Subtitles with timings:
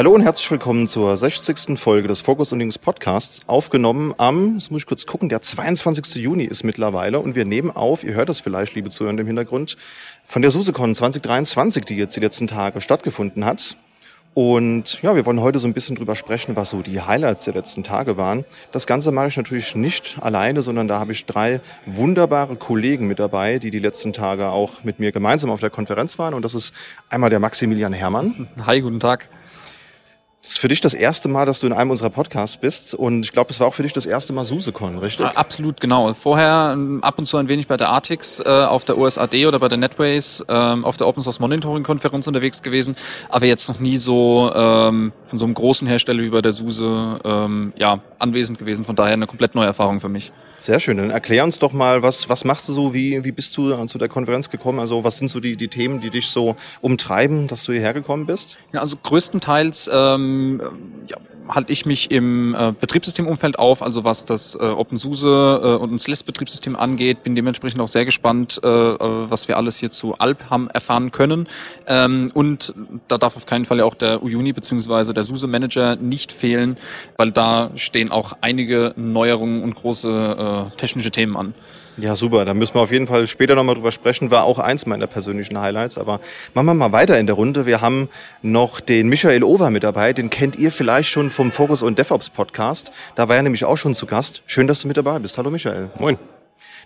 [0.00, 1.78] Hallo und herzlich willkommen zur 60.
[1.78, 3.42] Folge des Focus und News Podcasts.
[3.46, 6.14] Aufgenommen am, das muss ich kurz gucken, der 22.
[6.14, 9.76] Juni ist mittlerweile und wir nehmen auf, ihr hört das vielleicht, liebe Zuhörer im Hintergrund,
[10.24, 13.76] von der SuseCon 2023, die jetzt die letzten Tage stattgefunden hat.
[14.32, 17.52] Und ja, wir wollen heute so ein bisschen drüber sprechen, was so die Highlights der
[17.52, 18.46] letzten Tage waren.
[18.72, 23.18] Das Ganze mache ich natürlich nicht alleine, sondern da habe ich drei wunderbare Kollegen mit
[23.18, 26.32] dabei, die die letzten Tage auch mit mir gemeinsam auf der Konferenz waren.
[26.32, 26.72] Und das ist
[27.10, 28.48] einmal der Maximilian Hermann.
[28.64, 29.28] Hi, guten Tag.
[30.42, 33.24] Das ist für dich das erste Mal, dass du in einem unserer Podcasts bist und
[33.24, 35.26] ich glaube, es war auch für dich das erste Mal SuseCon, richtig?
[35.26, 36.14] Absolut, genau.
[36.14, 39.58] Vorher ähm, ab und zu ein wenig bei der Artix äh, auf der USAD oder
[39.58, 42.96] bei der Netways äh, auf der Open Source Monitoring Konferenz unterwegs gewesen,
[43.28, 47.18] aber jetzt noch nie so ähm, von so einem großen Hersteller wie bei der SUSE
[47.22, 48.86] ähm, ja, anwesend gewesen.
[48.86, 50.32] Von daher eine komplett neue Erfahrung für mich.
[50.58, 50.96] Sehr schön.
[50.96, 53.98] Dann erklär uns doch mal, was, was machst du so, wie, wie bist du zu
[53.98, 54.78] der Konferenz gekommen?
[54.78, 58.26] Also was sind so die, die Themen, die dich so umtreiben, dass du hierher gekommen
[58.26, 58.58] bist?
[58.72, 60.29] Ja, also größtenteils ähm,
[61.08, 61.16] ja,
[61.54, 66.08] halte ich mich im äh, Betriebssystemumfeld auf, also was das äh, OpenSUSE äh, und das
[66.08, 67.22] LESS-Betriebssystem angeht.
[67.22, 71.10] Bin dementsprechend auch sehr gespannt, äh, äh, was wir alles hier zu Alp haben erfahren
[71.10, 71.48] können.
[71.86, 72.74] Ähm, und
[73.08, 75.12] da darf auf keinen Fall ja auch der Uyuni bzw.
[75.12, 76.76] der SUSE-Manager nicht fehlen,
[77.16, 81.54] weil da stehen auch einige Neuerungen und große äh, technische Themen an.
[81.96, 82.44] Ja, super.
[82.44, 84.30] Da müssen wir auf jeden Fall später nochmal drüber sprechen.
[84.30, 85.98] War auch eins meiner persönlichen Highlights.
[85.98, 86.20] Aber
[86.54, 87.66] machen wir mal weiter in der Runde.
[87.66, 88.08] Wir haben
[88.42, 90.12] noch den Michael Over mit dabei.
[90.12, 92.90] Den kennt ihr vielleicht schon vom Focus und DevOps Podcast.
[93.16, 94.42] Da war er nämlich auch schon zu Gast.
[94.46, 95.36] Schön, dass du mit dabei bist.
[95.36, 95.90] Hallo Michael.
[95.98, 96.18] Moin.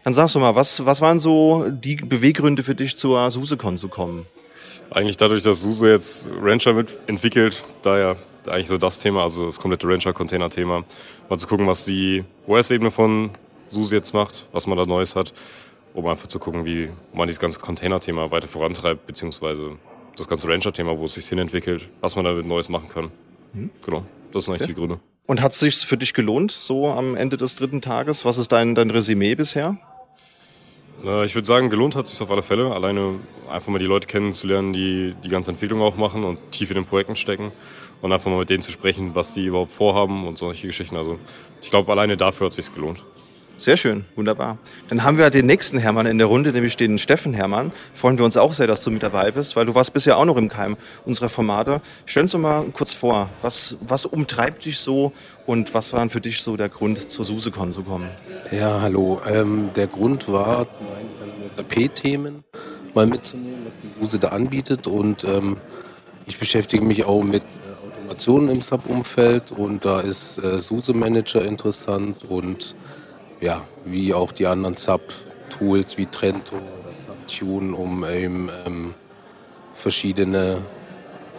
[0.05, 3.89] Dann sagst du mal, was, was waren so die Beweggründe für dich zur SuseCon zu
[3.89, 4.27] kommen?
[4.91, 8.17] Eigentlich dadurch, dass SUSE jetzt Rancher mitentwickelt, daher
[8.47, 10.85] eigentlich so das Thema, also das komplette Rancher-Container-Thema.
[11.29, 13.31] Mal zu gucken, was die OS-Ebene von
[13.71, 15.33] SUSE jetzt macht, was man da Neues hat,
[15.95, 19.79] um einfach zu gucken, wie man dieses ganze Container-Thema weiter vorantreibt, beziehungsweise
[20.17, 23.11] das ganze Rancher-Thema, wo es sich hinentwickelt, was man damit Neues machen kann.
[23.53, 23.71] Mhm.
[23.85, 25.01] Genau, das sind eigentlich die Gründe.
[25.27, 28.25] Und hat es sich für dich gelohnt, so am Ende des dritten Tages?
[28.25, 29.79] Was ist dein, dein Resümee bisher?
[31.25, 32.73] Ich würde sagen, gelohnt hat es sich auf alle Fälle.
[32.73, 33.17] Alleine
[33.51, 36.85] einfach mal die Leute kennenzulernen, die die ganze Entwicklung auch machen und tief in den
[36.85, 37.53] Projekten stecken
[38.01, 40.97] und einfach mal mit denen zu sprechen, was die überhaupt vorhaben und solche Geschichten.
[40.97, 41.19] Also
[41.61, 43.03] ich glaube, alleine dafür hat es sich gelohnt.
[43.57, 44.59] Sehr schön, wunderbar.
[44.89, 47.71] Dann haben wir den nächsten Hermann in der Runde, nämlich den Steffen Hermann.
[47.95, 50.25] Freuen wir uns auch sehr, dass du mit dabei bist, weil du warst bisher auch
[50.25, 51.81] noch im Keim unserer Formate.
[52.05, 55.13] Stell uns doch mal kurz vor, was, was umtreibt dich so
[55.47, 58.09] und was war für dich so der Grund, zur SuseCon zu kommen?
[58.51, 59.21] Ja, hallo.
[59.27, 62.45] Ähm, der Grund war, zum einen die ganzen SAP-Themen
[62.93, 65.59] mal mitzunehmen, was die SUSE da anbietet und ähm,
[66.27, 71.45] ich beschäftige mich auch mit äh, Automationen im SAP-Umfeld und da ist äh, SUSE Manager
[71.45, 72.75] interessant und
[73.45, 78.95] ja, wie auch die anderen Sub-Tools wie Trento oder Subtune, um eben ähm,
[79.75, 80.63] verschiedene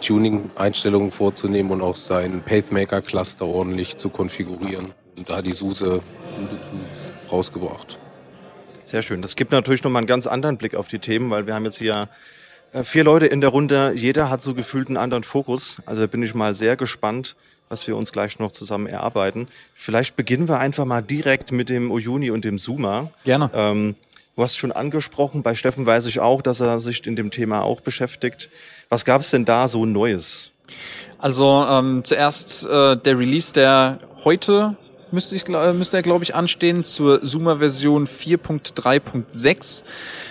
[0.00, 4.92] Tuning-Einstellungen vorzunehmen und auch seinen Pacemaker-Cluster ordentlich zu konfigurieren.
[5.18, 6.00] Und da hat die SUSE
[6.38, 7.98] gute Tools rausgebracht.
[8.84, 9.20] Sehr schön.
[9.20, 11.78] Das gibt natürlich nochmal einen ganz anderen Blick auf die Themen, weil wir haben jetzt
[11.78, 12.08] hier
[12.72, 13.94] äh, vier Leute in der Runde.
[13.96, 15.78] Jeder hat so gefühlt einen anderen Fokus.
[15.86, 17.34] Also bin ich mal sehr gespannt,
[17.68, 19.48] was wir uns gleich noch zusammen erarbeiten.
[19.74, 23.10] Vielleicht beginnen wir einfach mal direkt mit dem Uyuni und dem Zuma.
[23.24, 23.50] Gerne.
[23.54, 23.94] Ähm,
[24.36, 27.62] du hast schon angesprochen, bei Steffen weiß ich auch, dass er sich in dem Thema
[27.62, 28.50] auch beschäftigt.
[28.88, 30.50] Was gab es denn da so Neues?
[31.18, 34.76] Also ähm, zuerst äh, der Release, der heute
[35.10, 39.84] müsste, ich, müsste er, glaube ich, anstehen zur Zuma-Version 4.3.6,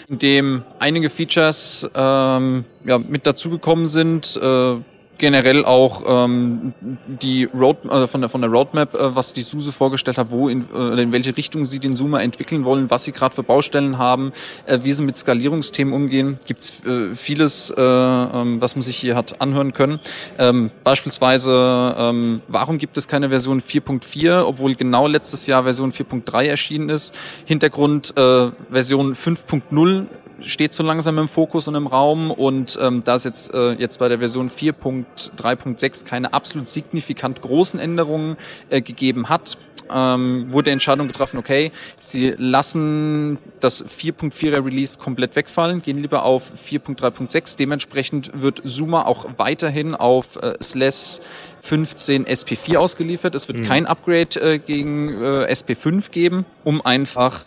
[0.09, 4.39] in dem einige Features ähm, ja, mit dazugekommen sind.
[4.41, 4.77] Äh,
[5.17, 6.73] generell auch ähm,
[7.07, 10.49] die Road äh, von der von der Roadmap, äh, was die SUSE vorgestellt hat, wo
[10.49, 13.97] in, äh, in welche Richtung sie den Zoomer entwickeln wollen, was sie gerade für Baustellen
[13.97, 14.33] haben,
[14.65, 19.15] äh, wie sie mit Skalierungsthemen umgehen, gibt's äh, vieles, äh, ähm, was man sich hier
[19.15, 19.99] hat anhören können.
[20.37, 26.45] Ähm, beispielsweise, ähm, warum gibt es keine Version 4.4, obwohl genau letztes Jahr Version 4.3
[26.45, 27.17] erschienen ist?
[27.45, 30.07] Hintergrund äh, Version 5.0
[30.41, 33.99] steht so langsam im Fokus und im Raum und ähm, da es jetzt, äh, jetzt
[33.99, 38.37] bei der Version 4.3.6 keine absolut signifikant großen Änderungen
[38.69, 39.57] äh, gegeben hat,
[39.93, 46.23] ähm, wurde die Entscheidung getroffen, okay, sie lassen das 4.4er Release komplett wegfallen, gehen lieber
[46.23, 47.57] auf 4.3.6.
[47.57, 51.21] Dementsprechend wird Zuma auch weiterhin auf äh, SLES
[51.61, 53.35] 15 SP4 ausgeliefert.
[53.35, 53.63] Es wird mhm.
[53.63, 57.43] kein Upgrade äh, gegen äh, SP5 geben, um einfach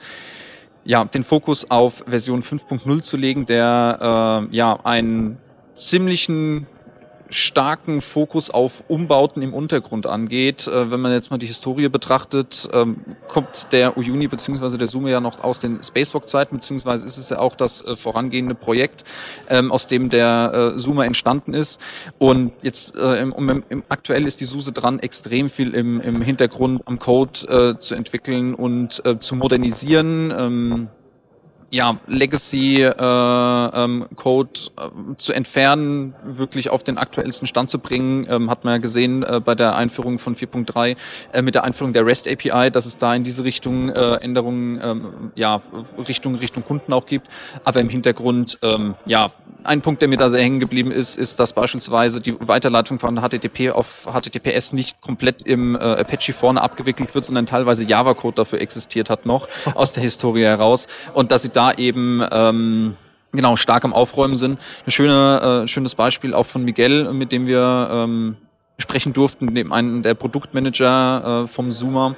[0.89, 5.37] ja, den Fokus auf Version 5.0 zu legen, der äh, ja einen
[5.75, 6.67] ziemlichen
[7.31, 10.67] starken Fokus auf Umbauten im Untergrund angeht.
[10.67, 12.99] Äh, wenn man jetzt mal die Historie betrachtet, ähm,
[13.29, 14.77] kommt der Uyuni bzw.
[14.77, 18.55] der Sume ja noch aus den Spacewalk-Zeiten, beziehungsweise ist es ja auch das äh, vorangehende
[18.55, 19.05] Projekt,
[19.49, 21.81] ähm, aus dem der äh, Sumer entstanden ist.
[22.19, 26.23] Und jetzt äh, im, im, im, aktuell ist die SUSE dran, extrem viel im, im
[26.23, 30.89] Hintergrund am Code zu entwickeln und zu modernisieren.
[31.71, 34.45] Ja, Legacy äh, ähm, äh,
[35.19, 39.39] zu entfernen, wirklich auf den aktuellsten Stand zu bringen, ähm, hat man ja gesehen äh,
[39.45, 40.97] bei der Einführung von 4.3
[41.33, 44.81] äh, mit der Einführung der REST API, dass es da in diese Richtung äh, Änderungen,
[44.83, 45.61] ähm, ja,
[46.09, 47.29] Richtung Richtung Kunden auch gibt.
[47.65, 49.31] Aber im Hintergrund, ähm, ja,
[49.69, 53.21] ein Punkt, der mir da sehr hängen geblieben ist, ist, dass beispielsweise die Weiterleitung von
[53.21, 58.61] HTTP auf HTTPS nicht komplett im äh, Apache vorne abgewickelt wird, sondern teilweise Java-Code dafür
[58.61, 62.97] existiert hat noch aus der Historie heraus und dass sie da eben ähm,
[63.33, 64.59] genau stark am Aufräumen sind.
[64.87, 68.37] Ein schöne, äh, schönes Beispiel auch von Miguel, mit dem wir ähm,
[68.81, 72.15] sprechen durften, neben einem der Produktmanager äh, vom Zoomer.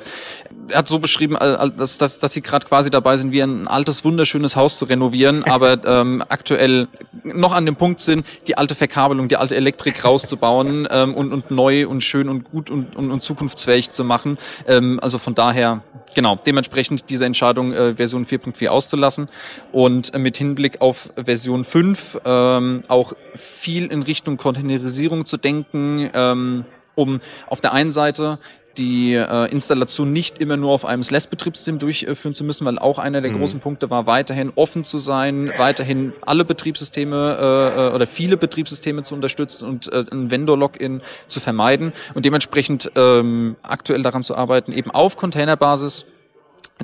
[0.68, 1.36] Er hat so beschrieben,
[1.76, 5.42] dass, dass, dass sie gerade quasi dabei sind, wie ein altes, wunderschönes Haus zu renovieren,
[5.48, 6.88] aber ähm, aktuell
[7.24, 11.50] noch an dem Punkt sind, die alte Verkabelung, die alte Elektrik rauszubauen ähm, und, und
[11.50, 14.36] neu und schön und gut und, und, und zukunftsfähig zu machen.
[14.68, 15.82] Ähm, also von daher,
[16.14, 19.30] genau, dementsprechend diese Entscheidung, äh, Version 4.4 auszulassen
[19.72, 26.10] und äh, mit Hinblick auf Version 5 ähm, auch viel in Richtung Containerisierung zu denken,
[26.12, 26.49] ähm,
[26.94, 28.38] um auf der einen Seite
[28.76, 33.20] die äh, Installation nicht immer nur auf einem SLES-Betriebssystem durchführen zu müssen, weil auch einer
[33.20, 33.38] der mhm.
[33.38, 37.36] großen Punkte war, weiterhin offen zu sein, weiterhin alle Betriebssysteme
[37.76, 42.92] äh, äh oder viele Betriebssysteme zu unterstützen und äh, ein Vendor-Login zu vermeiden und dementsprechend
[42.96, 46.06] ähm, aktuell daran zu arbeiten, eben auf Containerbasis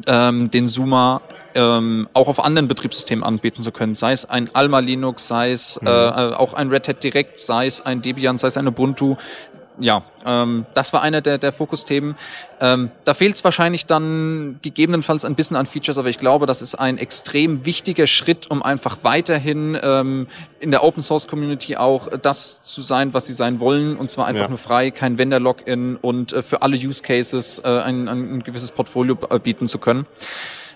[0.06, 1.22] ähm, den Zoomer
[1.54, 5.80] ähm, auch auf anderen Betriebssystemen anbieten zu können, sei es ein Alma Linux, sei es
[5.80, 5.88] mhm.
[5.88, 9.16] äh, auch ein Red Hat Direct, sei es ein Debian, sei es ein Ubuntu,
[9.78, 12.17] ja, ähm, das war einer der, der Fokusthemen.
[12.61, 16.62] Ähm, da fehlt es wahrscheinlich dann gegebenenfalls ein bisschen an Features, aber ich glaube, das
[16.62, 20.28] ist ein extrem wichtiger Schritt, um einfach weiterhin ähm,
[20.61, 24.26] in der Open Source Community auch das zu sein, was sie sein wollen, und zwar
[24.26, 24.49] einfach ja.
[24.49, 29.14] nur frei, kein Vendor-Login und äh, für alle Use Cases äh, ein, ein gewisses Portfolio
[29.14, 30.06] bieten zu können.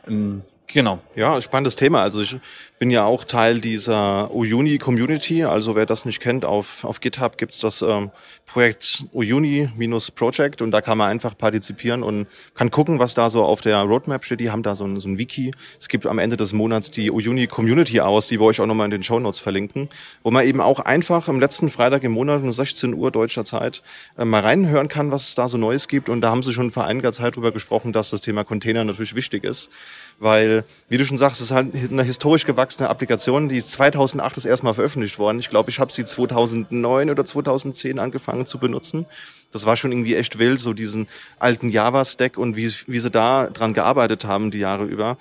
[0.07, 1.01] Ähm, Genau.
[1.17, 2.01] Ja, spannendes Thema.
[2.03, 2.37] Also ich
[2.79, 5.43] bin ja auch Teil dieser Uyuni Community.
[5.43, 8.13] Also wer das nicht kennt, auf, auf GitHub gibt's das ähm,
[8.47, 13.61] Projekt Uyuni-Project und da kann man einfach partizipieren und kann gucken, was da so auf
[13.61, 14.41] der Roadmap steht.
[14.41, 15.51] Die haben da so ein, so ein Wiki.
[15.79, 18.87] Es gibt am Ende des Monats die Uyuni Community aus, die wir euch auch nochmal
[18.87, 19.89] in den Show Notes verlinken,
[20.23, 23.83] wo man eben auch einfach am letzten Freitag im Monat um 16 Uhr deutscher Zeit
[24.17, 26.09] äh, mal reinhören kann, was es da so Neues gibt.
[26.09, 29.17] Und da haben sie schon vor einiger Zeit drüber gesprochen, dass das Thema Container natürlich
[29.17, 29.71] wichtig ist
[30.21, 34.37] weil, wie du schon sagst, es ist halt eine historisch gewachsene Applikation, die ist 2008
[34.37, 35.41] das erste Mal veröffentlicht worden.
[35.41, 39.07] Ich glaube, ich habe sie 2009 oder 2010 angefangen zu benutzen.
[39.51, 41.09] Das war schon irgendwie echt wild, so diesen
[41.39, 45.17] alten Java-Stack und wie, wie sie da dran gearbeitet haben die Jahre über.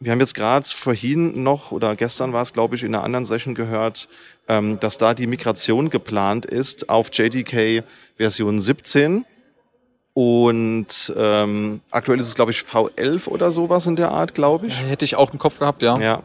[0.00, 3.26] Wir haben jetzt gerade vorhin noch, oder gestern war es, glaube ich, in einer anderen
[3.26, 4.08] Session gehört,
[4.48, 7.84] ähm, dass da die Migration geplant ist auf JDK
[8.16, 9.26] Version 17
[10.18, 14.82] und ähm, aktuell ist es, glaube ich, V11 oder sowas in der Art, glaube ich.
[14.82, 15.94] Hätte ich auch im Kopf gehabt, ja.
[16.00, 16.24] Ja.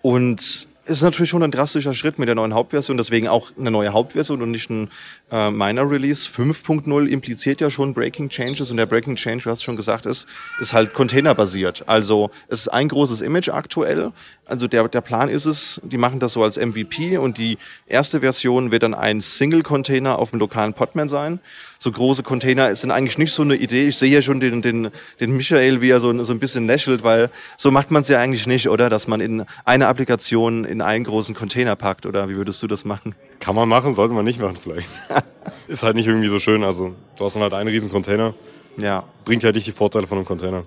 [0.00, 3.92] Und ist natürlich schon ein drastischer Schritt mit der neuen Hauptversion, deswegen auch eine neue
[3.92, 4.88] Hauptversion und nicht ein
[5.32, 6.28] äh, Minor Release.
[6.28, 10.28] 5.0 impliziert ja schon Breaking Changes und der Breaking Change, du hast schon gesagt, ist,
[10.60, 11.82] ist halt containerbasiert.
[11.88, 14.12] Also es ist ein großes Image aktuell.
[14.44, 17.58] Also der, der Plan ist es, die machen das so als MVP und die
[17.88, 21.40] erste Version wird dann ein Single-Container auf dem lokalen Podman sein.
[21.78, 23.88] So große Container sind eigentlich nicht so eine Idee.
[23.88, 24.90] Ich sehe ja schon den, den,
[25.20, 28.20] den Michael, wie er so, so ein bisschen lächelt, weil so macht man es ja
[28.20, 28.88] eigentlich nicht, oder?
[28.88, 32.84] Dass man in eine Applikation in einen großen Container packt, oder wie würdest du das
[32.84, 33.14] machen?
[33.40, 34.88] Kann man machen, sollte man nicht machen vielleicht.
[35.68, 36.64] ist halt nicht irgendwie so schön.
[36.64, 38.34] Also du hast dann halt einen riesen Container.
[38.78, 39.04] Ja.
[39.24, 40.64] Bringt halt nicht die Vorteile von einem Container.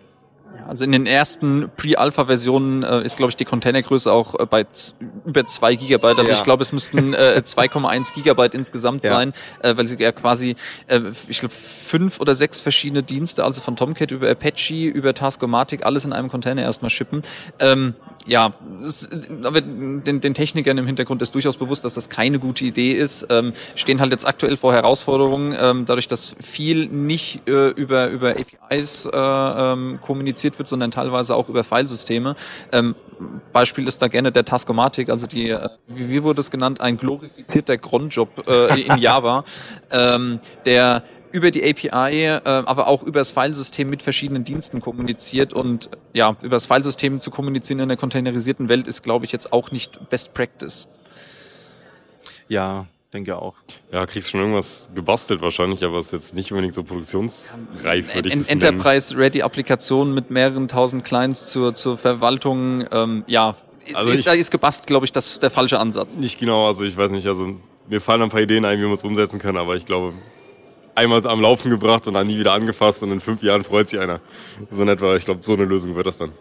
[0.68, 4.66] Also in den ersten Pre-Alpha-Versionen äh, ist, glaube ich, die Containergröße auch äh, bei
[5.26, 6.18] über zwei Gigabyte.
[6.18, 6.36] Also ja.
[6.36, 9.10] ich glaube, es müssten äh, 2,1 Gigabyte insgesamt ja.
[9.10, 10.56] sein, äh, weil sie ja quasi,
[10.88, 15.86] äh, ich glaube, fünf oder sechs verschiedene Dienste, also von Tomcat über Apache, über Taskomatic,
[15.86, 17.22] alles in einem Container erstmal shippen.
[17.60, 17.96] Ähm,
[18.30, 19.10] ja, es,
[19.44, 23.26] aber den, den Technikern im Hintergrund ist durchaus bewusst, dass das keine gute Idee ist.
[23.30, 28.36] Ähm, stehen halt jetzt aktuell vor Herausforderungen, ähm, dadurch, dass viel nicht äh, über, über
[28.36, 32.36] APIs äh, ähm, kommuniziert wird, sondern teilweise auch über Filesysteme.
[32.72, 32.96] Ähm,
[33.52, 36.98] Beispiel ist da gerne der Taskomatik, also die, äh, wie, wie wurde es genannt, ein
[36.98, 39.44] glorifizierter Cronjob äh, in Java,
[39.92, 45.54] ähm, der über die API, äh, aber auch über das Filesystem mit verschiedenen Diensten kommuniziert.
[45.54, 49.54] Und ja, über das Filesystem zu kommunizieren in der containerisierten Welt ist, glaube ich, jetzt
[49.54, 50.88] auch nicht Best Practice.
[52.48, 53.56] Ja, denke auch.
[53.92, 58.28] Ja, kriegst schon irgendwas gebastelt wahrscheinlich, aber es ist jetzt nicht unbedingt so produktionsreif, würde
[58.30, 63.56] ich En es Enterprise-Ready-Applikationen mit mehreren tausend Clients zur, zur Verwaltung, ähm, ja,
[63.94, 66.18] Also ist, ich- ist gebastelt, glaube ich, das ist der falsche Ansatz.
[66.18, 67.56] Nicht genau, also ich weiß nicht, also
[67.88, 70.14] mir fallen ein paar Ideen ein, wie man es umsetzen kann, aber ich glaube,
[71.00, 74.00] einmal am Laufen gebracht und dann nie wieder angefasst und in fünf Jahren freut sich
[74.00, 74.20] einer.
[74.70, 76.32] So in etwa, ich glaube, so eine Lösung wird das dann.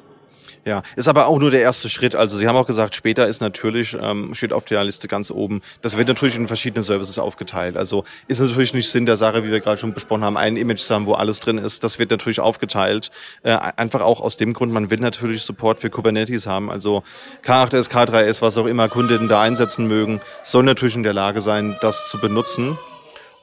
[0.65, 2.15] Ja, ist aber auch nur der erste Schritt.
[2.15, 5.63] Also Sie haben auch gesagt, später ist natürlich, ähm, steht auf der Liste ganz oben.
[5.81, 7.77] Das wird natürlich in verschiedene Services aufgeteilt.
[7.77, 10.81] Also ist natürlich nicht Sinn der Sache, wie wir gerade schon besprochen haben, ein Image
[10.81, 11.85] zu haben, wo alles drin ist.
[11.85, 13.11] Das wird natürlich aufgeteilt.
[13.45, 16.71] Äh, einfach auch aus dem Grund, man will natürlich Support für Kubernetes haben.
[16.71, 17.03] Also
[17.47, 21.77] K8S, K3S, was auch immer Kunden da einsetzen mögen, soll natürlich in der Lage sein,
[21.81, 22.77] das zu benutzen.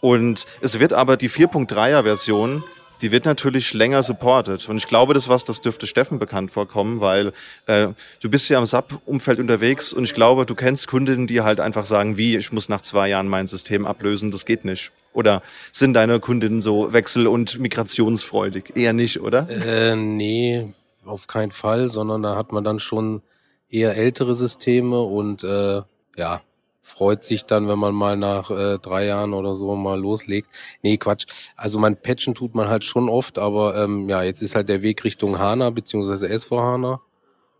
[0.05, 2.63] Und es wird aber die 4.3er Version,
[3.01, 4.69] die wird natürlich länger supported.
[4.69, 7.33] Und ich glaube, das was, das dürfte Steffen bekannt vorkommen, weil
[7.65, 7.88] äh,
[8.19, 11.88] du bist ja im SAP-Umfeld unterwegs und ich glaube, du kennst Kunden, die halt einfach
[11.88, 14.91] sagen, wie, ich muss nach zwei Jahren mein System ablösen, das geht nicht.
[15.12, 18.74] Oder sind deine Kundinnen so wechsel- und migrationsfreudig?
[18.75, 19.50] Eher nicht, oder?
[19.50, 20.71] Äh, nee,
[21.03, 23.24] auf keinen Fall, sondern da hat man dann schon
[23.71, 25.81] eher ältere Systeme und äh,
[26.15, 26.41] ja,
[26.85, 30.47] freut sich dann, wenn man mal nach äh, drei Jahren oder so mal loslegt.
[30.83, 31.25] Nee, Quatsch.
[31.55, 34.83] Also man patchen tut man halt schon oft, aber ähm, ja, jetzt ist halt der
[34.83, 37.01] Weg Richtung HANA beziehungsweise S4 HANA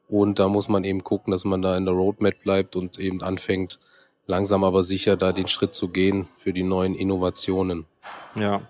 [0.08, 3.24] und da muss man eben gucken, dass man da in der Roadmap bleibt und eben
[3.24, 3.79] anfängt,
[4.27, 7.86] langsam aber sicher da den Schritt zu gehen für die neuen Innovationen.
[8.36, 8.62] Ja.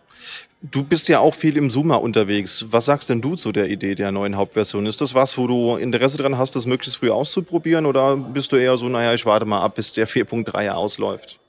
[0.72, 2.66] Du bist ja auch viel im Zoomer unterwegs.
[2.70, 4.88] Was sagst denn du zu der Idee der neuen Hauptversion?
[4.88, 7.86] Ist das was, wo du Interesse dran hast, das möglichst früh auszuprobieren?
[7.86, 11.40] Oder bist du eher so, naja, ich warte mal ab, bis der 4.3er ausläuft?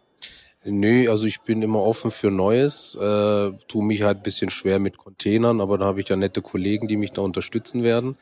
[0.64, 4.80] Nö, also ich bin immer offen für Neues, äh, tue mich halt ein bisschen schwer
[4.80, 8.16] mit Containern, aber da habe ich ja nette Kollegen, die mich da unterstützen werden.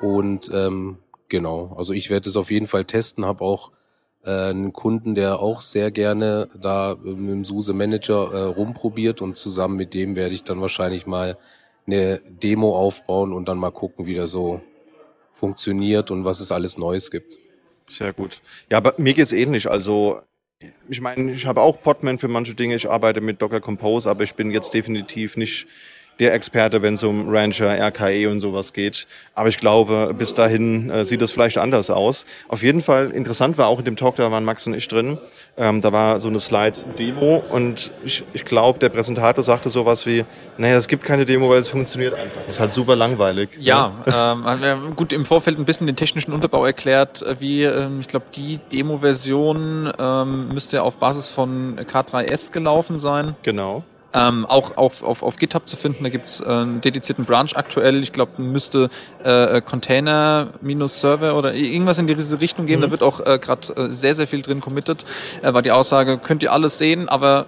[0.00, 3.70] Und ähm, genau, also ich werde es auf jeden Fall testen, habe auch
[4.30, 9.36] einen Kunden, der auch sehr gerne da äh, mit dem SUSE Manager äh, rumprobiert und
[9.36, 11.38] zusammen mit dem werde ich dann wahrscheinlich mal
[11.86, 14.60] eine Demo aufbauen und dann mal gucken, wie der so
[15.32, 17.38] funktioniert und was es alles Neues gibt.
[17.86, 18.40] Sehr gut.
[18.70, 19.70] Ja, aber mir geht's ähnlich.
[19.70, 20.20] Also,
[20.88, 22.74] ich meine, ich habe auch Podman für manche Dinge.
[22.74, 25.68] Ich arbeite mit Docker Compose, aber ich bin jetzt definitiv nicht
[26.18, 29.06] der Experte, wenn es um Rancher, RKE und sowas geht.
[29.34, 32.24] Aber ich glaube, bis dahin äh, sieht es vielleicht anders aus.
[32.48, 35.18] Auf jeden Fall interessant war auch in dem Talk, da waren Max und ich drin.
[35.58, 40.24] Ähm, da war so eine Slide-Demo und ich, ich glaube, der Präsentator sagte sowas wie,
[40.58, 42.42] naja, es gibt keine Demo, weil es funktioniert einfach.
[42.42, 43.50] Das ist halt super langweilig.
[43.58, 47.64] Ja, ähm, wir haben gut im Vorfeld ein bisschen den technischen Unterbau erklärt, äh, wie
[47.64, 53.34] ähm, ich glaube, die Demo-Version ähm, müsste ja auf Basis von K3S gelaufen sein.
[53.42, 53.84] Genau.
[54.16, 56.04] Ähm, auch auf, auf, auf GitHub zu finden.
[56.04, 58.02] Da gibt's äh, einen dedizierten Branch aktuell.
[58.02, 58.88] Ich glaube, müsste
[59.22, 62.80] äh, Container minus Server oder irgendwas in diese Richtung gehen.
[62.80, 65.04] Da wird auch äh, gerade äh, sehr, sehr viel drin committed.
[65.42, 67.46] Äh, war die Aussage, könnt ihr alles sehen, aber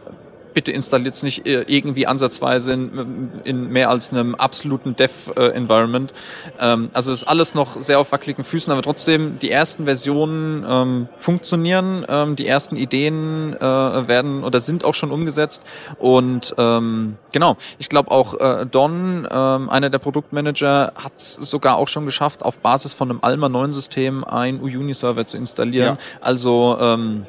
[0.54, 6.12] bitte installiert es nicht äh, irgendwie ansatzweise in, in mehr als einem absoluten Dev-Environment.
[6.60, 11.08] Ähm, also ist alles noch sehr auf wackeligen Füßen, aber trotzdem die ersten Versionen ähm,
[11.14, 15.62] funktionieren, ähm, die ersten Ideen äh, werden oder sind auch schon umgesetzt
[15.98, 21.76] und ähm, genau, ich glaube auch äh, Don, ähm, einer der Produktmanager, hat es sogar
[21.76, 25.96] auch schon geschafft, auf Basis von einem Alma 9 System ein Uyuni-Server zu installieren.
[26.00, 26.18] Ja.
[26.20, 27.26] Also ähm,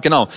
[0.00, 0.28] genau,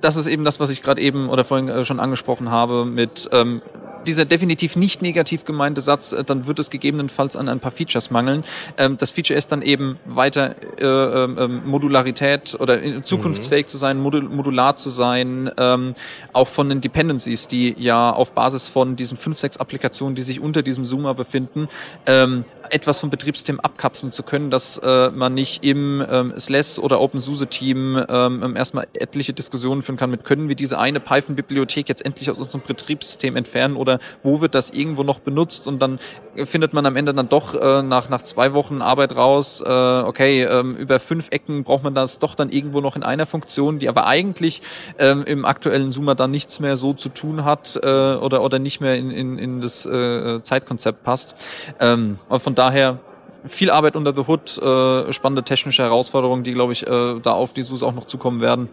[0.00, 3.28] das ist eben das, was ich gerade eben oder vorhin äh, schon angesprochen habe mit
[3.32, 3.62] ähm,
[4.06, 8.10] dieser definitiv nicht negativ gemeinte Satz, äh, dann wird es gegebenenfalls an ein paar Features
[8.10, 8.44] mangeln.
[8.78, 13.76] Ähm, das Feature ist dann eben weiter äh, ähm, ähm, Modularität oder äh, zukunftsfähig zu
[13.76, 15.94] sein, modul modular zu sein, ähm,
[16.32, 20.40] auch von den Dependencies, die ja auf Basis von diesen fünf, sechs Applikationen, die sich
[20.40, 21.68] unter diesem Zoomer befinden,
[22.06, 27.00] ähm, etwas vom Betriebssystem abkapseln zu können, dass äh, man nicht im ähm, SLES oder
[27.00, 32.30] OpenSUSE-Team ähm, erstmal etliche Diskussionen führen kann mit, können wir diese eine Python-Bibliothek jetzt endlich
[32.30, 33.91] aus unserem Betriebssystem entfernen oder
[34.22, 35.98] wo wird das irgendwo noch benutzt und dann
[36.44, 40.44] findet man am Ende dann doch äh, nach, nach zwei Wochen Arbeit raus, äh, okay,
[40.44, 43.88] ähm, über fünf Ecken braucht man das doch dann irgendwo noch in einer Funktion, die
[43.88, 44.62] aber eigentlich
[44.98, 48.80] ähm, im aktuellen Zoomer dann nichts mehr so zu tun hat äh, oder, oder nicht
[48.80, 51.34] mehr in, in, in das äh, Zeitkonzept passt.
[51.80, 52.98] Ähm, von daher
[53.46, 57.52] viel Arbeit unter the Hood, äh, spannende technische Herausforderungen, die, glaube ich, äh, da auf
[57.52, 58.68] die SUS auch noch zukommen werden.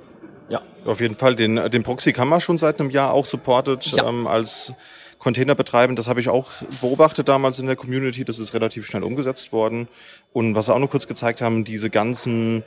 [0.50, 0.62] Ja.
[0.86, 1.36] Auf jeden Fall.
[1.36, 4.08] Den, den Proxy kann man schon seit einem Jahr auch supported Ja.
[4.08, 4.74] ähm, als
[5.20, 5.96] Container betreiben.
[5.96, 6.50] Das habe ich auch
[6.82, 8.26] beobachtet damals in der Community.
[8.26, 9.88] Das ist relativ schnell umgesetzt worden.
[10.34, 12.64] Und was wir auch noch kurz gezeigt haben, diese ganzen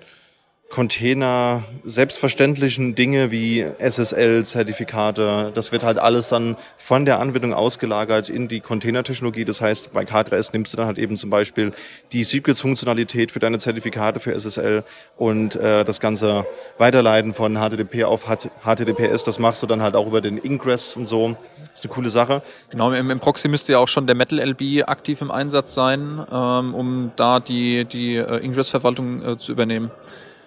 [0.73, 8.49] Container, selbstverständlichen Dinge wie SSL-Zertifikate, das wird halt alles dann von der Anwendung ausgelagert in
[8.49, 9.45] die Containertechnologie.
[9.45, 11.73] Das heißt, bei K3S nimmst du dann halt eben zum Beispiel
[12.13, 14.83] die Secrets-Funktionalität für deine Zertifikate für SSL
[15.19, 16.47] und äh, das ganze
[16.79, 21.07] Weiterleiten von HTTP auf HTTPS, das machst du dann halt auch über den Ingress und
[21.07, 21.37] so.
[21.61, 22.41] Das ist eine coole Sache.
[22.71, 26.27] Genau, im, im Proxy müsste ja auch schon der Metal LB aktiv im Einsatz sein,
[26.33, 29.91] ähm, um da die, die äh, Ingress-Verwaltung äh, zu übernehmen.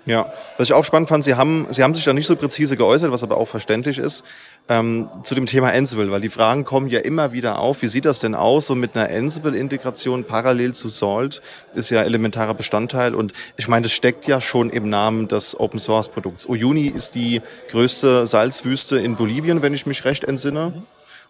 [0.07, 2.77] Ja, was ich auch spannend fand, Sie haben, Sie haben sich da nicht so präzise
[2.77, 4.24] geäußert, was aber auch verständlich ist,
[4.69, 7.81] ähm, zu dem Thema Ansible, weil die Fragen kommen ja immer wieder auf.
[7.81, 11.41] Wie sieht das denn aus, so mit einer Ansible-Integration parallel zu Salt?
[11.74, 16.47] Ist ja elementarer Bestandteil und ich meine, das steckt ja schon im Namen des Open-Source-Produkts.
[16.47, 20.83] Uyuni ist die größte Salzwüste in Bolivien, wenn ich mich recht entsinne.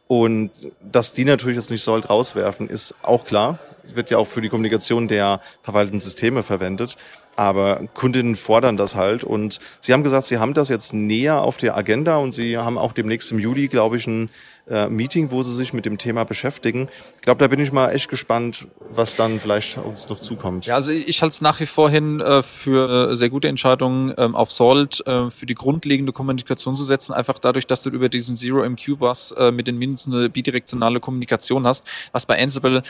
[0.08, 0.52] Und
[0.82, 3.58] dass die natürlich jetzt nicht Salt rauswerfen, ist auch klar.
[3.94, 6.98] Wird ja auch für die Kommunikation der verwalteten Systeme verwendet.
[7.36, 9.24] Aber Kundinnen fordern das halt.
[9.24, 12.78] Und Sie haben gesagt, Sie haben das jetzt näher auf der Agenda und Sie haben
[12.78, 14.30] auch demnächst im Juli, glaube ich, ein
[14.68, 16.90] äh, Meeting, wo Sie sich mit dem Thema beschäftigen.
[17.18, 20.66] Ich glaube, da bin ich mal echt gespannt, was dann vielleicht uns noch zukommt.
[20.66, 24.14] Ja, also ich halte es nach wie vor hin äh, für äh, sehr gute Entscheidungen
[24.18, 28.10] ähm, auf Salt äh, für die grundlegende Kommunikation zu setzen, einfach dadurch, dass du über
[28.10, 32.82] diesen Zero-MQ-Bus äh, mit den Mindestens eine bidirektionale Kommunikation hast, was bei Ansible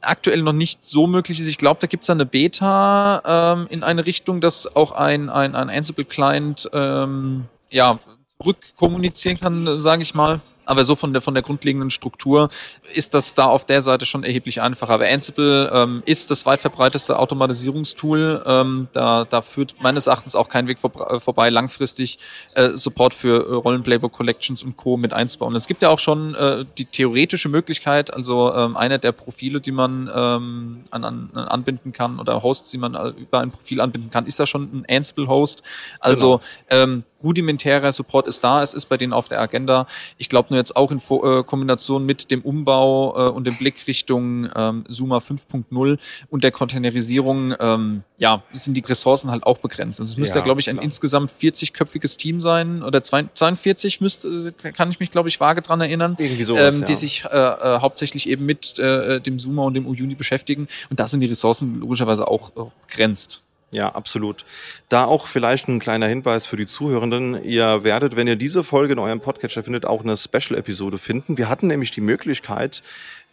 [0.00, 1.48] aktuell noch nicht so möglich ist.
[1.48, 5.54] Ich glaube, da gibt es eine Beta ähm, in eine Richtung, dass auch ein, ein,
[5.54, 7.98] ein Ansible-Client ähm, ja,
[8.44, 10.40] rückkommunizieren kann, sage ich mal.
[10.68, 12.50] Aber so von der, von der grundlegenden Struktur
[12.94, 14.92] ist das da auf der Seite schon erheblich einfacher.
[14.92, 18.42] Aber Ansible ähm, ist das weit verbreiteste Automatisierungstool.
[18.44, 22.18] Ähm, da, da führt meines Erachtens auch kein Weg vor, äh, vorbei, langfristig
[22.54, 24.98] äh, Support für äh, Rollenplaybook Collections und Co.
[24.98, 25.56] mit einzubauen.
[25.56, 29.72] Es gibt ja auch schon äh, die theoretische Möglichkeit, also ähm, einer der Profile, die
[29.72, 34.10] man ähm, an, an, anbinden kann oder Hosts, die man äh, über ein Profil anbinden
[34.10, 35.62] kann, ist ja schon ein Ansible-Host.
[36.00, 36.82] Also genau.
[36.82, 39.86] ähm, rudimentärer Support ist da, es ist bei denen auf der Agenda.
[40.18, 43.86] Ich glaube nur jetzt auch in äh, Kombination mit dem Umbau äh, und dem Blick
[43.86, 45.98] Richtung ähm, Suma 5.0
[46.30, 50.00] und der Containerisierung, ähm, ja, sind die Ressourcen halt auch begrenzt.
[50.00, 50.84] Also es müsste ja, glaube ich, ein klar.
[50.84, 56.16] insgesamt 40-köpfiges Team sein oder 42 müsste, kann ich mich, glaube ich, vage dran erinnern,
[56.18, 56.98] Irgendwie sowas, ähm, die ja.
[56.98, 60.68] sich äh, äh, hauptsächlich eben mit dem Suma und dem Uyuni beschäftigen.
[60.90, 62.50] Und da sind die Ressourcen logischerweise auch
[62.86, 63.42] begrenzt.
[63.70, 64.46] Ja, absolut.
[64.88, 67.44] Da auch vielleicht ein kleiner Hinweis für die Zuhörenden.
[67.44, 71.36] Ihr werdet, wenn ihr diese Folge in eurem Podcatcher findet, auch eine Special-Episode finden.
[71.36, 72.82] Wir hatten nämlich die Möglichkeit,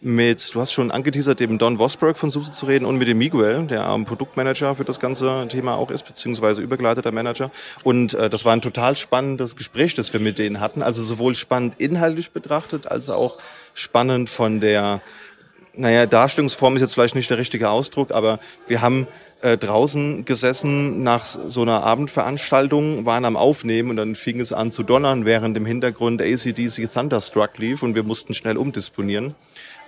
[0.02, 3.16] mit, du hast schon angeteasert, dem Don Vosberg von SUSE zu reden und mit dem
[3.16, 7.50] Miguel, der am Produktmanager für das ganze Thema auch ist, beziehungsweise übergeleiteter Manager.
[7.82, 10.82] Und äh, das war ein total spannendes Gespräch, das wir mit denen hatten.
[10.82, 13.38] Also sowohl spannend inhaltlich betrachtet, als auch
[13.72, 15.00] spannend von der,
[15.72, 19.06] naja, Darstellungsform ist jetzt vielleicht nicht der richtige Ausdruck, aber wir haben
[19.42, 24.70] äh, draußen gesessen nach so einer Abendveranstaltung, waren am Aufnehmen und dann fing es an
[24.70, 29.34] zu donnern, während im Hintergrund ACDC Thunderstruck lief und wir mussten schnell umdisponieren.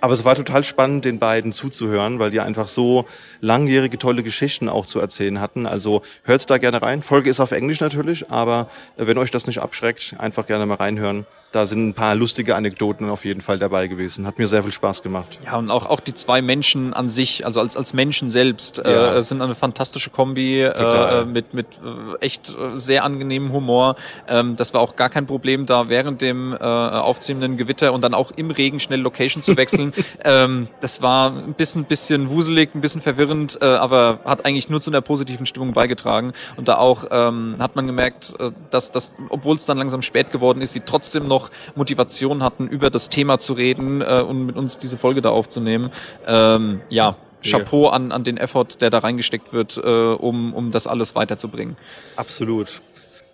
[0.01, 3.05] Aber es war total spannend, den beiden zuzuhören, weil die einfach so
[3.41, 5.65] langjährige, tolle Geschichten auch zu erzählen hatten.
[5.65, 7.03] Also hört da gerne rein.
[7.03, 11.25] Folge ist auf Englisch natürlich, aber wenn euch das nicht abschreckt, einfach gerne mal reinhören
[11.51, 14.27] da sind ein paar lustige Anekdoten auf jeden Fall dabei gewesen.
[14.27, 15.39] Hat mir sehr viel Spaß gemacht.
[15.43, 18.91] Ja, und auch, auch die zwei Menschen an sich, also als, als Menschen selbst, äh,
[18.91, 19.15] ja.
[19.15, 23.95] äh, sind eine fantastische Kombi äh, mit, mit äh, echt äh, sehr angenehmem Humor.
[24.27, 28.13] Ähm, das war auch gar kein Problem, da während dem äh, aufziehenden Gewitter und dann
[28.13, 29.93] auch im Regen schnell Location zu wechseln.
[30.23, 34.81] ähm, das war ein bisschen, bisschen wuselig, ein bisschen verwirrend, äh, aber hat eigentlich nur
[34.81, 36.33] zu einer positiven Stimmung beigetragen.
[36.57, 40.29] Und da auch ähm, hat man gemerkt, äh, dass, dass obwohl es dann langsam spät
[40.29, 44.45] geworden ist, sie trotzdem noch noch Motivation hatten, über das Thema zu reden äh, und
[44.45, 45.91] mit uns diese Folge da aufzunehmen.
[46.27, 50.87] Ähm, ja, Chapeau an, an den Effort, der da reingesteckt wird, äh, um, um das
[50.87, 51.77] alles weiterzubringen.
[52.17, 52.81] Absolut.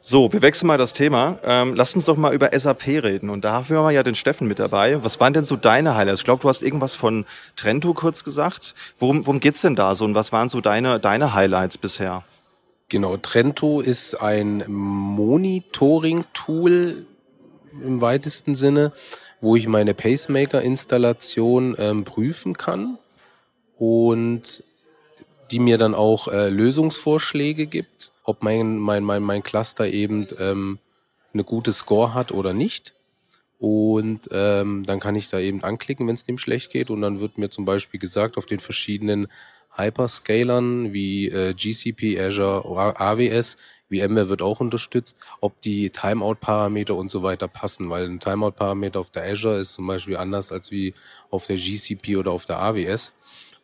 [0.02, 1.40] So, wir wechseln mal das Thema.
[1.44, 3.32] Ähm, lass uns doch mal über SAP reden.
[3.32, 5.04] Und dafür haben wir ja den Steffen mit dabei.
[5.04, 6.20] Was waren denn so deine Highlights?
[6.20, 8.76] Ich glaube, du hast irgendwas von Trento kurz gesagt.
[9.00, 12.24] Worum, worum geht's denn da so und was waren so deine, deine Highlights bisher?
[12.88, 17.08] Genau, Trento ist ein Monitoring-Tool
[17.84, 18.92] im weitesten Sinne,
[19.42, 22.98] wo ich meine Pacemaker-Installation ähm, prüfen kann
[23.78, 24.64] und
[25.52, 30.80] die mir dann auch äh, Lösungsvorschläge gibt, ob mein, mein, mein, mein Cluster eben ähm,
[31.34, 32.94] eine gute Score hat oder nicht.
[33.60, 36.90] Und ähm, dann kann ich da eben anklicken, wenn es dem schlecht geht.
[36.90, 39.28] Und dann wird mir zum Beispiel gesagt, auf den verschiedenen
[39.76, 43.58] Hyperscalern wie äh, GCP, Azure, AWS,
[43.90, 49.10] VMware wird auch unterstützt, ob die Timeout-Parameter und so weiter passen, weil ein Timeout-Parameter auf
[49.10, 50.94] der Azure ist zum Beispiel anders als wie
[51.30, 53.14] auf der GCP oder auf der AWS.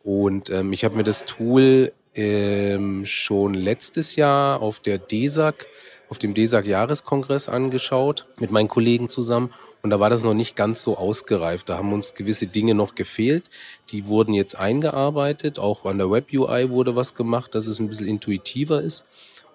[0.03, 5.65] Und ähm, ich habe mir das Tool ähm, schon letztes Jahr auf der DESAG,
[6.09, 9.53] auf dem DESAG-Jahreskongress angeschaut, mit meinen Kollegen zusammen.
[9.81, 11.69] Und da war das noch nicht ganz so ausgereift.
[11.69, 13.49] Da haben uns gewisse Dinge noch gefehlt.
[13.91, 15.57] Die wurden jetzt eingearbeitet.
[15.57, 19.05] Auch an der Web-UI wurde was gemacht, dass es ein bisschen intuitiver ist.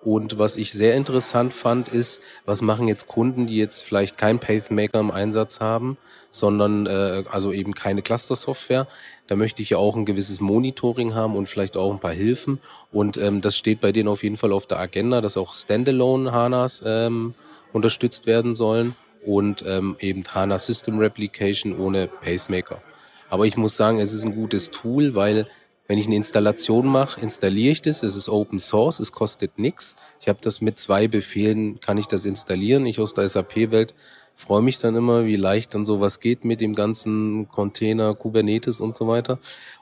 [0.07, 4.39] Und was ich sehr interessant fand, ist, was machen jetzt Kunden, die jetzt vielleicht kein
[4.39, 5.99] Pacemaker im Einsatz haben,
[6.31, 8.87] sondern äh, also eben keine Cluster-Software.
[9.27, 12.61] Da möchte ich ja auch ein gewisses Monitoring haben und vielleicht auch ein paar Hilfen.
[12.93, 16.85] Und ähm, das steht bei denen auf jeden Fall auf der Agenda, dass auch Standalone-HANAs
[16.87, 17.35] ähm,
[17.73, 22.81] unterstützt werden sollen und ähm, eben HANA System Replication ohne Pacemaker.
[23.29, 25.49] Aber ich muss sagen, es ist ein gutes Tool, weil
[25.89, 28.03] wenn ich eine Installation mache, installiere ich das.
[28.03, 29.95] Es ist Open Source, es kostet nichts.
[30.21, 32.87] Ich habe das mit zwei Befehlen, kann ich das installieren.
[32.87, 33.95] Ich aus der SAP-Welt
[34.37, 38.95] freue mich dann immer, wie leicht dann sowas geht mit dem ganzen Container, Kubernetes und
[38.95, 39.39] so weiter.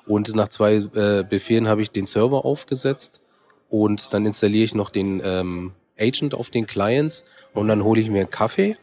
[0.07, 3.21] Und nach zwei äh, Befehlen habe ich den Server aufgesetzt
[3.69, 8.11] und dann installiere ich noch den ähm, Agent auf den Clients und dann hole ich
[8.11, 8.77] mir einen Kaffee,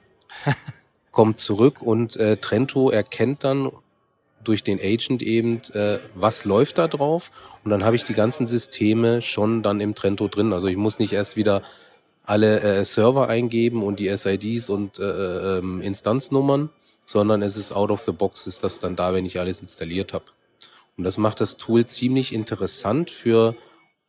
[1.11, 3.71] komme zurück und äh, Trento erkennt dann
[4.43, 7.31] durch den Agent eben, äh, was läuft da drauf
[7.63, 10.53] und dann habe ich die ganzen Systeme schon dann im Trento drin.
[10.53, 11.61] Also ich muss nicht erst wieder
[12.23, 16.69] alle äh, Server eingeben und die SIDs und äh, ähm, Instanznummern,
[17.05, 20.13] sondern es ist out of the box, ist das dann da, wenn ich alles installiert
[20.13, 20.25] habe.
[20.97, 23.55] Und das macht das Tool ziemlich interessant für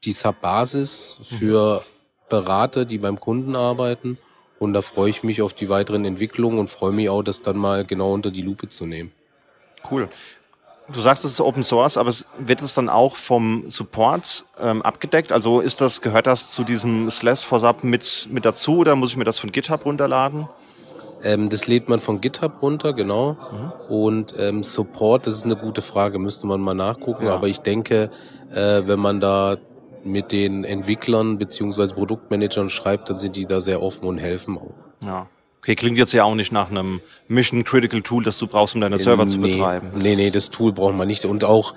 [0.05, 1.85] die SAP-Basis, für
[2.29, 4.18] Berater, die beim Kunden arbeiten.
[4.59, 7.57] Und da freue ich mich auf die weiteren Entwicklungen und freue mich auch, das dann
[7.57, 9.12] mal genau unter die Lupe zu nehmen.
[9.90, 10.09] Cool.
[10.92, 15.33] Du sagst, es ist Open Source, aber wird es dann auch vom Support ähm, abgedeckt?
[15.33, 19.11] Also ist das, gehört das zu diesem Slash for Sub mit, mit dazu oder muss
[19.11, 20.49] ich mir das von GitHub runterladen?
[21.23, 23.37] Ähm, das lädt man von GitHub runter, genau.
[23.53, 23.95] Mhm.
[23.95, 27.27] Und ähm, Support, das ist eine gute Frage, müsste man mal nachgucken.
[27.27, 27.35] Ja.
[27.35, 28.11] Aber ich denke,
[28.51, 29.57] äh, wenn man da
[30.05, 34.75] mit den Entwicklern beziehungsweise Produktmanagern schreibt, dann sind die da sehr offen und helfen auch.
[35.07, 35.27] Ja.
[35.62, 38.81] Okay, klingt jetzt ja auch nicht nach einem Mission Critical Tool, das du brauchst, um
[38.81, 39.90] deine Server nee, zu betreiben.
[39.94, 41.25] Das nee, nee, das Tool braucht man nicht.
[41.25, 41.75] Und auch,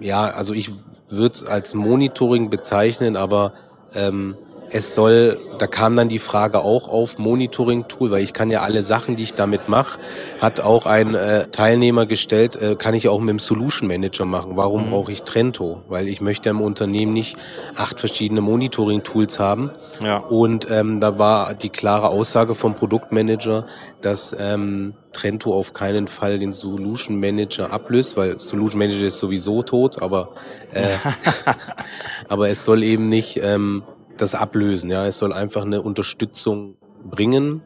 [0.00, 0.70] ja, also ich
[1.10, 3.52] würde es als Monitoring bezeichnen, aber
[3.94, 4.34] ähm,
[4.76, 8.82] es soll, da kam dann die Frage auch auf Monitoring-Tool, weil ich kann ja alle
[8.82, 9.98] Sachen, die ich damit mache,
[10.40, 14.52] hat auch ein äh, Teilnehmer gestellt, äh, kann ich auch mit dem Solution Manager machen.
[14.56, 14.90] Warum mhm.
[14.90, 15.82] brauche ich Trento?
[15.88, 17.38] Weil ich möchte im Unternehmen nicht
[17.74, 19.70] acht verschiedene Monitoring-Tools haben.
[20.02, 20.18] Ja.
[20.18, 23.66] Und ähm, da war die klare Aussage vom Produktmanager,
[24.02, 29.62] dass ähm, Trento auf keinen Fall den Solution Manager ablöst, weil Solution Manager ist sowieso
[29.62, 30.34] tot, aber,
[30.72, 30.96] äh,
[32.28, 33.82] aber es soll eben nicht ähm,
[34.16, 34.90] das ablösen.
[34.90, 37.62] Ja, es soll einfach eine Unterstützung bringen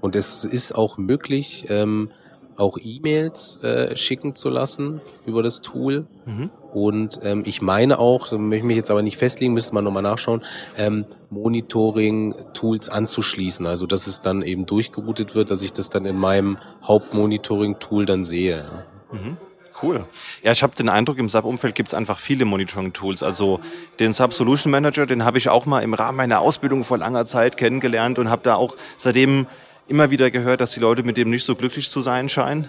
[0.00, 2.10] und es ist auch möglich, ähm,
[2.56, 6.06] auch E-Mails äh, schicken zu lassen über das Tool.
[6.26, 6.50] Mhm.
[6.72, 9.84] Und ähm, ich meine auch, da möchte ich mich jetzt aber nicht festlegen, müsste man
[9.84, 10.42] nochmal nachschauen,
[10.76, 13.66] ähm, Monitoring-Tools anzuschließen.
[13.66, 18.24] Also dass es dann eben durchgeroutet wird, dass ich das dann in meinem Hauptmonitoring-Tool dann
[18.24, 18.64] sehe.
[19.12, 19.36] Mhm.
[19.82, 20.04] Cool.
[20.42, 23.22] Ja, ich habe den Eindruck, im SAP-Umfeld gibt es einfach viele Monitoring-Tools.
[23.22, 23.60] Also
[24.00, 27.24] den SAP Solution Manager, den habe ich auch mal im Rahmen meiner Ausbildung vor langer
[27.24, 29.46] Zeit kennengelernt und habe da auch seitdem
[29.88, 32.68] immer wieder gehört, dass die Leute mit dem nicht so glücklich zu sein scheinen.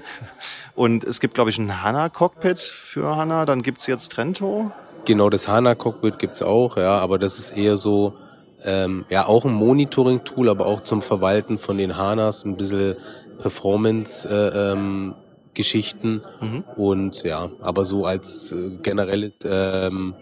[0.75, 4.71] Und es gibt, glaube ich, ein HANA-Cockpit für HANA, dann gibt es jetzt Trento.
[5.05, 8.13] Genau, das HANA-Cockpit gibt es auch, ja, aber das ist eher so,
[8.63, 12.95] ähm, ja, auch ein Monitoring-Tool, aber auch zum Verwalten von den HANAs, ein bisschen
[13.41, 15.15] Performance äh, ähm,
[15.53, 16.21] Geschichten.
[16.41, 16.63] Mhm.
[16.75, 20.13] Und ja, aber so als äh, generelles ähm,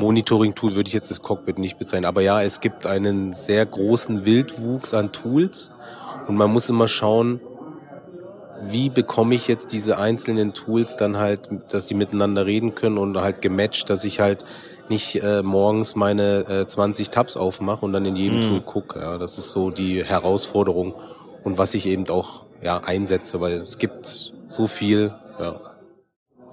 [0.00, 2.06] Monitoring-Tool würde ich jetzt das Cockpit nicht bezeichnen.
[2.06, 5.72] Aber ja, es gibt einen sehr großen Wildwuchs an Tools
[6.26, 7.40] und man muss immer schauen,
[8.66, 13.16] wie bekomme ich jetzt diese einzelnen Tools dann halt, dass die miteinander reden können und
[13.20, 14.44] halt gematcht, dass ich halt
[14.88, 18.42] nicht äh, morgens meine äh, 20 Tabs aufmache und dann in jedem mhm.
[18.42, 19.00] Tool gucke.
[19.00, 20.94] Ja, das ist so die Herausforderung
[21.44, 25.60] und was ich eben auch ja, einsetze, weil es gibt so viel, ja.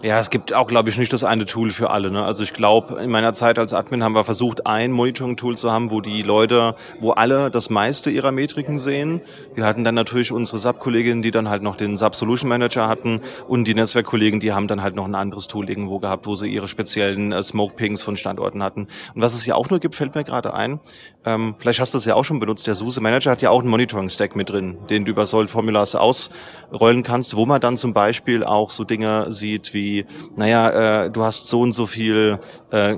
[0.05, 2.11] Ja, es gibt auch, glaube ich, nicht das eine Tool für alle.
[2.11, 2.23] Ne?
[2.23, 5.89] Also ich glaube, in meiner Zeit als Admin haben wir versucht, ein Monitoring-Tool zu haben,
[5.89, 9.21] wo die Leute, wo alle das meiste ihrer Metriken sehen.
[9.55, 13.19] Wir hatten dann natürlich unsere SAP-Kolleginnen, die dann halt noch den SAP Solution Manager hatten
[13.47, 16.49] und die Netzwerkkollegen, die haben dann halt noch ein anderes Tool irgendwo gehabt, wo sie
[16.49, 18.81] ihre speziellen äh, Smoke-Pings von Standorten hatten.
[19.15, 20.79] Und was es ja auch nur gibt, fällt mir gerade ein,
[21.25, 23.61] ähm, vielleicht hast du es ja auch schon benutzt, der SUSE Manager hat ja auch
[23.61, 28.43] einen Monitoring-Stack mit drin, den du über Soll-Formulas ausrollen kannst, wo man dann zum Beispiel
[28.43, 29.94] auch so Dinge sieht wie
[30.36, 32.39] naja, äh, du hast so und so viel
[32.71, 32.95] äh,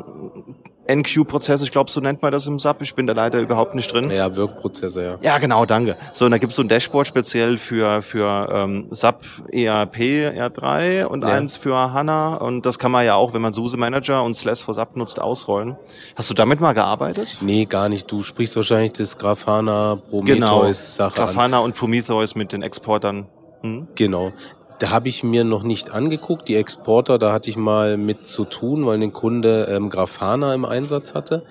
[0.90, 2.82] NQ-Prozess, ich glaube, so nennt man das im SAP.
[2.82, 4.10] Ich bin da leider überhaupt nicht drin.
[4.10, 5.18] Ja, Workprozesse, ja.
[5.22, 5.98] Ja, genau, danke.
[6.14, 11.24] So, und da gibt's so ein Dashboard speziell für, für ähm, SAP ERP R3 und
[11.24, 11.30] Ja.
[11.30, 12.36] eins für HANA.
[12.38, 15.20] Und das kann man ja auch, wenn man SUSE Manager und Slash for SAP nutzt,
[15.20, 15.76] ausrollen.
[16.16, 17.40] Hast du damit mal gearbeitet?
[17.42, 18.10] Nee, gar nicht.
[18.10, 20.60] Du sprichst wahrscheinlich das Grafana Genau.
[20.60, 21.26] Prometheus-Sache an.
[21.28, 23.28] Grafana und Prometheus mit den Exportern.
[23.62, 23.88] Hm?
[23.96, 24.32] Genau.
[24.80, 26.48] Da habe ich mir noch nicht angeguckt.
[26.48, 30.66] Die Exporter, da hatte ich mal mit zu tun, weil ein Kunde ähm, Grafana im
[30.66, 31.44] Einsatz hatte.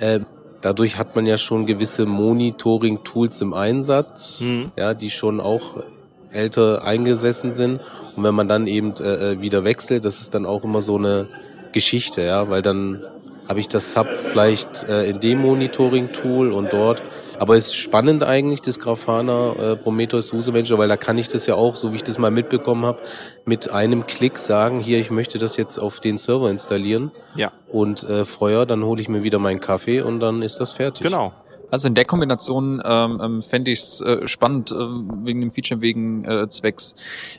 [0.00, 0.26] Ähm,
[0.62, 4.72] dadurch hat man ja schon gewisse Monitoring-Tools im Einsatz, Mhm.
[4.76, 5.84] ja, die schon auch
[6.32, 7.80] älter eingesessen sind.
[8.16, 10.96] Und wenn man dann eben äh, äh, wieder wechselt, das ist dann auch immer so
[10.96, 11.26] eine
[11.72, 13.02] Geschichte, ja, weil dann
[13.48, 17.00] habe ich das Sub vielleicht äh, in dem Monitoring-Tool und dort.
[17.38, 21.28] Aber es ist spannend eigentlich, das Grafana äh, Prometheus User Manager, weil da kann ich
[21.28, 22.98] das ja auch, so wie ich das mal mitbekommen habe,
[23.44, 28.04] mit einem Klick sagen, hier, ich möchte das jetzt auf den Server installieren Ja, und
[28.04, 31.04] äh, Feuer, dann hole ich mir wieder meinen Kaffee und dann ist das fertig.
[31.04, 31.32] genau.
[31.70, 35.80] Also in der Kombination ähm, ähm, fände ich es äh, spannend, äh, wegen dem Feature,
[35.80, 36.94] wegen äh, Zwecks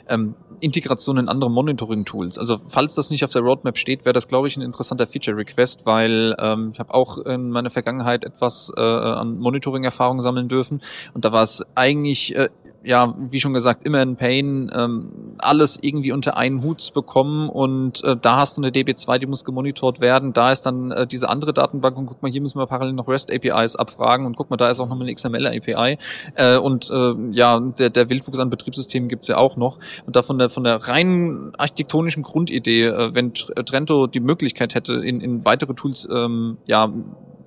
[0.09, 2.37] ähm, Integration in andere Monitoring-Tools.
[2.37, 5.85] Also falls das nicht auf der Roadmap steht, wäre das, glaube ich, ein interessanter Feature-Request,
[5.85, 10.81] weil ähm, ich habe auch in meiner Vergangenheit etwas äh, an Monitoring-Erfahrung sammeln dürfen
[11.13, 12.49] und da war es eigentlich äh,
[12.83, 17.49] ja, wie schon gesagt, immer ein Pain, ähm, alles irgendwie unter einen Hut zu bekommen.
[17.49, 21.07] Und äh, da hast du eine DB2, die muss gemonitort werden, da ist dann äh,
[21.07, 24.25] diese andere Datenbank und guck mal, hier müssen wir parallel noch REST-APIs abfragen.
[24.25, 25.97] Und guck mal, da ist auch noch eine XML-API
[26.35, 29.79] äh, und äh, ja, der, der Wildwuchs an Betriebssystemen gibt's ja auch noch.
[30.05, 34.75] Und da von der, von der rein architektonischen Grundidee, äh, wenn Tr- Trento die Möglichkeit
[34.75, 36.91] hätte, in, in weitere Tools ähm, ja,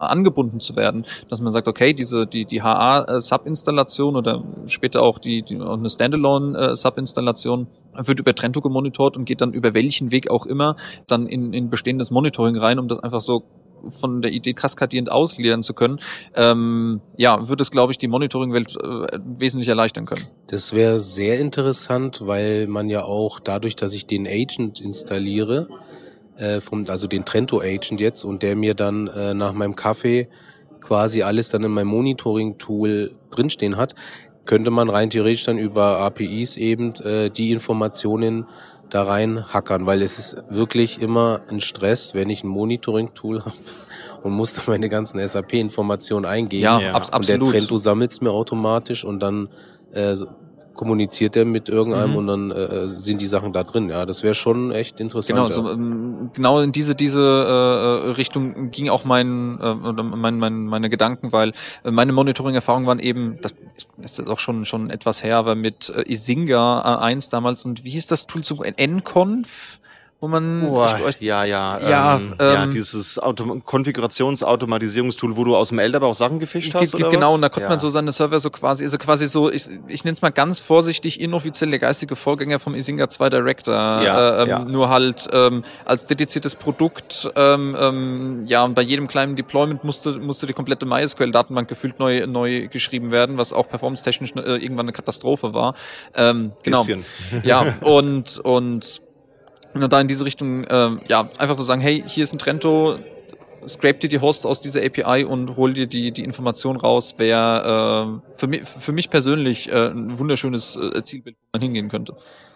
[0.00, 5.42] angebunden zu werden, dass man sagt, okay, diese die die HA-Sub-Installation oder später auch die,
[5.42, 10.76] die eine Standalone-Sub-Installation wird über Trento gemonitort und geht dann über welchen Weg auch immer
[11.06, 13.44] dann in, in bestehendes Monitoring rein, um das einfach so
[13.88, 16.00] von der Idee kaskadierend ausleeren zu können,
[16.34, 20.26] ähm, ja, wird es, glaube ich, die Monitoring-Welt äh, wesentlich erleichtern können.
[20.48, 25.68] Das wäre sehr interessant, weil man ja auch dadurch, dass ich den Agent installiere,
[26.40, 30.28] äh, vom, also den Trento Agent jetzt und der mir dann äh, nach meinem Kaffee
[30.80, 33.94] quasi alles dann in meinem Monitoring-Tool drinstehen hat,
[34.44, 38.46] könnte man rein theoretisch dann über APIs eben äh, die Informationen
[38.88, 43.54] da rein hackern, weil es ist wirklich immer ein Stress, wenn ich ein Monitoring-Tool habe
[44.22, 46.62] und muss dann meine ganzen SAP-Informationen eingeben.
[46.62, 46.92] Ja, Ja.
[46.94, 47.50] abs Und der absolut.
[47.54, 49.48] Trento sammelt es mir automatisch und dann
[49.92, 50.16] äh,
[50.74, 52.16] kommuniziert er mit irgendeinem Mhm.
[52.16, 53.90] und dann äh, sind die Sachen da drin.
[53.90, 55.36] Ja, das wäre schon echt interessant.
[55.36, 55.52] Genau, ja.
[55.52, 60.64] so, ähm, genau in diese diese äh, äh, Richtung ging auch mein, äh, mein, mein
[60.64, 61.52] meine Gedanken, weil
[61.84, 63.54] äh, meine Monitoring-Erfahrungen waren eben, das
[64.02, 67.90] ist auch schon schon etwas her, aber mit äh, Isinga äh, 1 damals und wie
[67.90, 69.79] hieß das Tool zum Nconf,
[70.20, 71.80] wo man Boah, ich, ja, ja.
[71.80, 76.74] Ja, ähm, ja ähm, dieses Autom Konfigurationsautomatisierungstool, wo du aus dem Elderber auch Sachen gefischt
[76.74, 76.94] hast.
[76.94, 77.34] Geht, genau, was?
[77.36, 77.68] und da konnte ja.
[77.70, 80.60] man so seine Server so quasi, also quasi so, ich, ich nenne es mal ganz
[80.60, 83.74] vorsichtig, inoffiziell der geistige Vorgänger vom Isinga 2 Director.
[83.74, 84.58] Ja, äh, ähm, ja.
[84.58, 90.18] Nur halt ähm, als dediziertes Produkt, ähm, ähm, ja, und bei jedem kleinen Deployment musste,
[90.18, 94.92] musste die komplette MySQL-Datenbank gefühlt neu, neu geschrieben werden, was auch performance-technisch äh, irgendwann eine
[94.92, 95.74] Katastrophe war.
[96.14, 96.84] Ähm, genau.
[96.84, 97.06] Bisschen.
[97.42, 99.00] Ja, und, und
[99.74, 102.98] und da in diese Richtung, ähm, ja, einfach zu sagen, hey, hier ist ein Trento,
[103.66, 108.20] scrape dir die Hosts aus dieser API und hol dir die, die Information raus, wäre
[108.22, 112.14] äh, für, mich, für mich persönlich äh, ein wunderschönes äh, Zielbild, wo man hingehen könnte.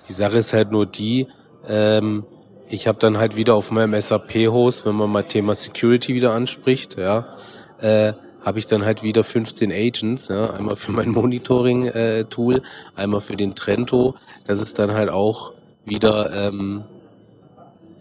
[0.08, 1.28] Die Sache ist halt nur die,
[1.68, 2.24] ähm,
[2.68, 6.96] ich habe dann halt wieder auf meinem SAP-Host, wenn man mal Thema Security wieder anspricht,
[6.98, 7.36] ja,
[7.80, 12.62] äh, habe ich dann halt wieder 15 Agents, ja, einmal für mein Monitoring-Tool,
[12.94, 14.16] einmal für den Trento.
[14.46, 15.54] Das ist dann halt auch
[15.86, 16.84] wieder, ähm,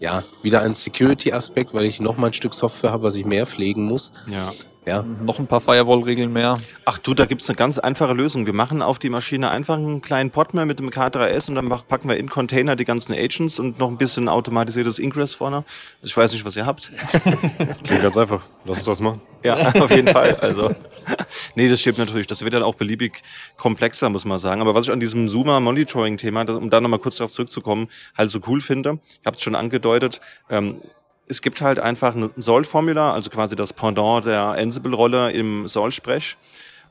[0.00, 3.46] ja, wieder ein Security-Aspekt, weil ich noch mal ein Stück Software habe, was ich mehr
[3.46, 4.12] pflegen muss.
[4.26, 4.52] Ja.
[4.86, 6.58] Ja, Noch ein paar Firewall-Regeln mehr.
[6.84, 8.44] Ach du, da gibt's eine ganz einfache Lösung.
[8.44, 12.06] Wir machen auf die Maschine einfach einen kleinen Podmer mit dem K3S und dann packen
[12.08, 15.64] wir in Container die ganzen Agents und noch ein bisschen automatisiertes Ingress vorne.
[16.02, 16.92] Ich weiß nicht, was ihr habt.
[17.84, 18.42] Klingt ganz einfach.
[18.66, 19.22] Lass uns das machen.
[19.42, 20.34] Ja, auf jeden Fall.
[20.42, 20.70] Also,
[21.54, 22.26] nee, das stimmt natürlich.
[22.26, 23.22] Das wird dann auch beliebig
[23.56, 24.60] komplexer, muss man sagen.
[24.60, 28.30] Aber was ich an diesem Zoomer Monitoring-Thema, das- um da nochmal kurz darauf zurückzukommen, halt
[28.30, 30.20] so cool finde, ich habe es schon angedeutet,
[30.50, 30.82] ähm,
[31.26, 36.36] es gibt halt einfach ein Soll-Formular, also quasi das Pendant der Ansible-Rolle im Soll-Sprech.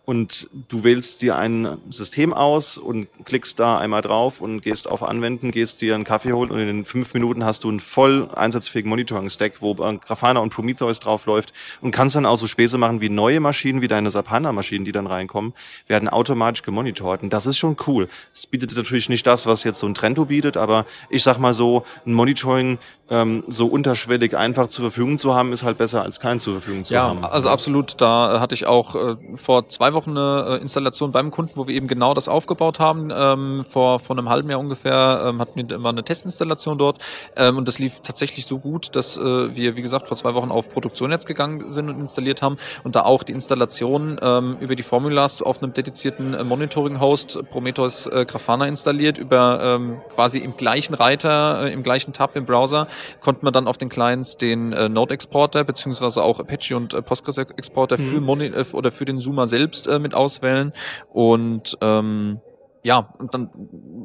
[0.05, 5.01] Und du wählst dir ein System aus und klickst da einmal drauf und gehst auf
[5.01, 8.89] Anwenden, gehst dir einen Kaffee holen und in fünf Minuten hast du einen voll einsatzfähigen
[8.89, 13.07] Monitoring-Stack, wo Grafana und Prometheus drauf läuft und kannst dann auch so Späße machen wie
[13.07, 15.53] neue Maschinen, wie deine Sapana-Maschinen, die dann reinkommen,
[15.87, 17.23] werden automatisch gemonitort.
[17.23, 18.09] Und das ist schon cool.
[18.33, 21.53] Es bietet natürlich nicht das, was jetzt so ein Trento bietet, aber ich sag mal
[21.53, 22.77] so, ein Monitoring
[23.09, 26.83] ähm, so unterschwellig einfach zur Verfügung zu haben, ist halt besser als kein zur Verfügung
[26.83, 27.21] zu ja, haben.
[27.21, 28.01] Ja, also absolut.
[28.01, 31.75] Da hatte ich auch äh, vor zwei Wochen eine äh, Installation beim Kunden, wo wir
[31.75, 33.11] eben genau das aufgebaut haben.
[33.13, 37.03] Ähm, vor, vor einem halben Jahr ungefähr ähm, hatten wir immer eine Testinstallation dort
[37.35, 40.51] ähm, und das lief tatsächlich so gut, dass äh, wir, wie gesagt, vor zwei Wochen
[40.51, 44.75] auf Produktion jetzt gegangen sind und installiert haben und da auch die Installation ähm, über
[44.75, 50.55] die Formulas auf einem dedizierten äh, Monitoring-Host Prometheus äh, Grafana installiert, über ähm, quasi im
[50.55, 52.87] gleichen Reiter, äh, im gleichen Tab im Browser
[53.21, 57.97] konnte man dann auf den Clients den äh, Node-Exporter beziehungsweise auch Apache und äh, Postgres-Exporter
[57.97, 58.09] mhm.
[58.09, 60.73] für Moni äh, oder für den Zoomer selbst äh, mit auswählen
[61.11, 62.39] und ähm,
[62.83, 63.49] ja, und dann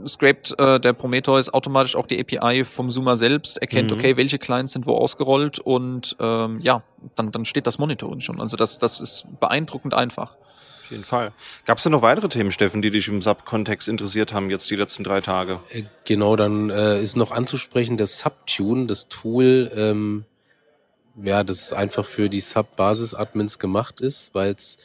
[0.07, 3.97] scrapt äh, der Prometheus automatisch auch die API vom Zoomer selbst, erkennt, mhm.
[3.97, 6.83] okay, welche Clients sind wo ausgerollt und ähm, ja,
[7.17, 8.41] dann, dann steht das Monitoring schon.
[8.41, 10.37] Also das, das ist beeindruckend einfach.
[10.85, 11.33] Auf jeden Fall.
[11.67, 14.77] Gab es denn noch weitere Themen, Steffen, die dich im Sub-Kontext interessiert haben, jetzt die
[14.77, 15.61] letzten drei Tage?
[15.71, 20.25] Äh, genau, dann äh, ist noch anzusprechen, das Subtune, das Tool, ähm,
[21.23, 24.79] ja, das einfach für die Sub-Basis-Admins gemacht ist, weil es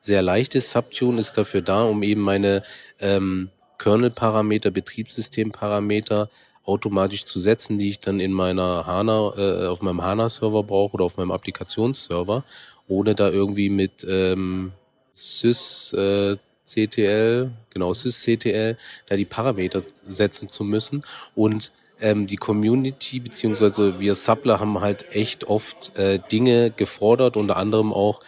[0.00, 0.70] sehr leicht ist.
[0.70, 2.62] Subtune ist dafür da, um eben meine
[3.00, 6.28] ähm, Kernel-Parameter, Betriebssystem-Parameter
[6.64, 11.04] automatisch zu setzen, die ich dann in meiner HANA, äh, auf meinem HANA-Server brauche oder
[11.04, 12.44] auf meinem Applikationsserver,
[12.88, 14.72] ohne da irgendwie mit ähm,
[15.14, 18.76] sys äh, CTL, genau, sys-CTL,
[19.08, 21.04] da die Parameter setzen zu müssen.
[21.34, 27.56] Und ähm, die Community beziehungsweise wir Subler haben halt echt oft äh, Dinge gefordert, unter
[27.56, 28.20] anderem auch,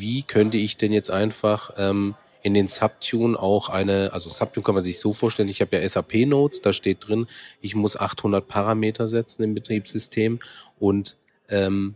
[0.00, 4.74] wie könnte ich denn jetzt einfach ähm, in den Subtune auch eine, also Subtune kann
[4.74, 7.26] man sich so vorstellen, ich habe ja SAP-Notes, da steht drin,
[7.60, 10.40] ich muss 800 Parameter setzen im Betriebssystem
[10.78, 11.16] und
[11.48, 11.94] ähm,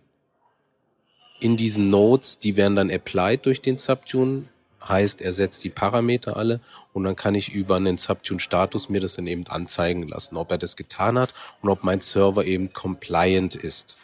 [1.40, 4.44] in diesen Nodes, die werden dann applied durch den Subtune.
[4.86, 6.60] Heißt, er setzt die Parameter alle
[6.92, 10.58] und dann kann ich über einen Subtune-Status mir das dann eben anzeigen lassen, ob er
[10.58, 13.96] das getan hat und ob mein Server eben compliant ist.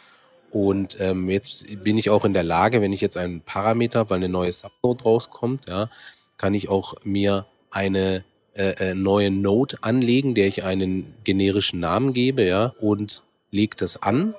[0.55, 4.19] Und ähm, jetzt bin ich auch in der Lage, wenn ich jetzt einen Parameter, weil
[4.19, 5.89] eine neue Subnode rauskommt, ja,
[6.37, 12.13] kann ich auch mir eine äh, äh, neue Node anlegen, der ich einen generischen Namen
[12.13, 14.33] gebe, ja, und lege das an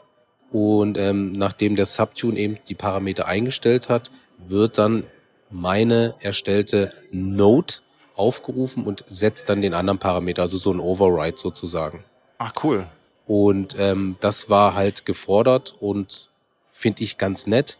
[0.52, 5.04] und ähm, nachdem der Subtune eben die Parameter eingestellt hat, wird dann
[5.50, 7.74] meine erstellte Node
[8.14, 12.04] aufgerufen und setzt dann den anderen Parameter, also so ein Override sozusagen.
[12.38, 12.86] Ach cool.
[13.26, 16.28] Und ähm, das war halt gefordert und
[16.72, 17.76] finde ich ganz nett.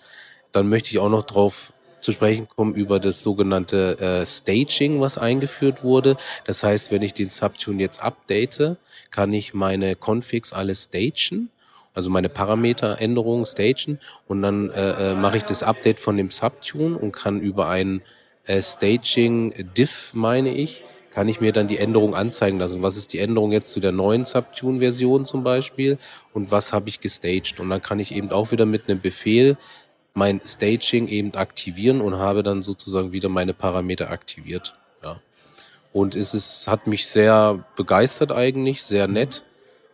[0.53, 5.19] Dann möchte ich auch noch drauf zu sprechen kommen über das sogenannte äh, Staging, was
[5.19, 6.17] eingeführt wurde.
[6.45, 8.77] Das heißt, wenn ich den Subtune jetzt update,
[9.11, 11.51] kann ich meine Configs alle stagen
[11.97, 16.97] also meine Parameteränderungen stagen und dann äh, äh, mache ich das Update von dem Subtune
[16.97, 18.03] und kann über ein
[18.45, 20.85] äh, Staging Diff, meine ich,
[21.17, 22.83] kann ich mir dann die Änderung anzeigen lassen.
[22.83, 25.97] Was ist die Änderung jetzt zu der neuen Subtune-Version zum Beispiel
[26.35, 27.59] und was habe ich gestaged?
[27.59, 29.57] Und dann kann ich eben auch wieder mit einem Befehl
[30.13, 34.75] mein Staging eben aktivieren und habe dann sozusagen wieder meine Parameter aktiviert.
[35.03, 35.19] Ja.
[35.95, 39.43] Und es ist, hat mich sehr begeistert eigentlich, sehr nett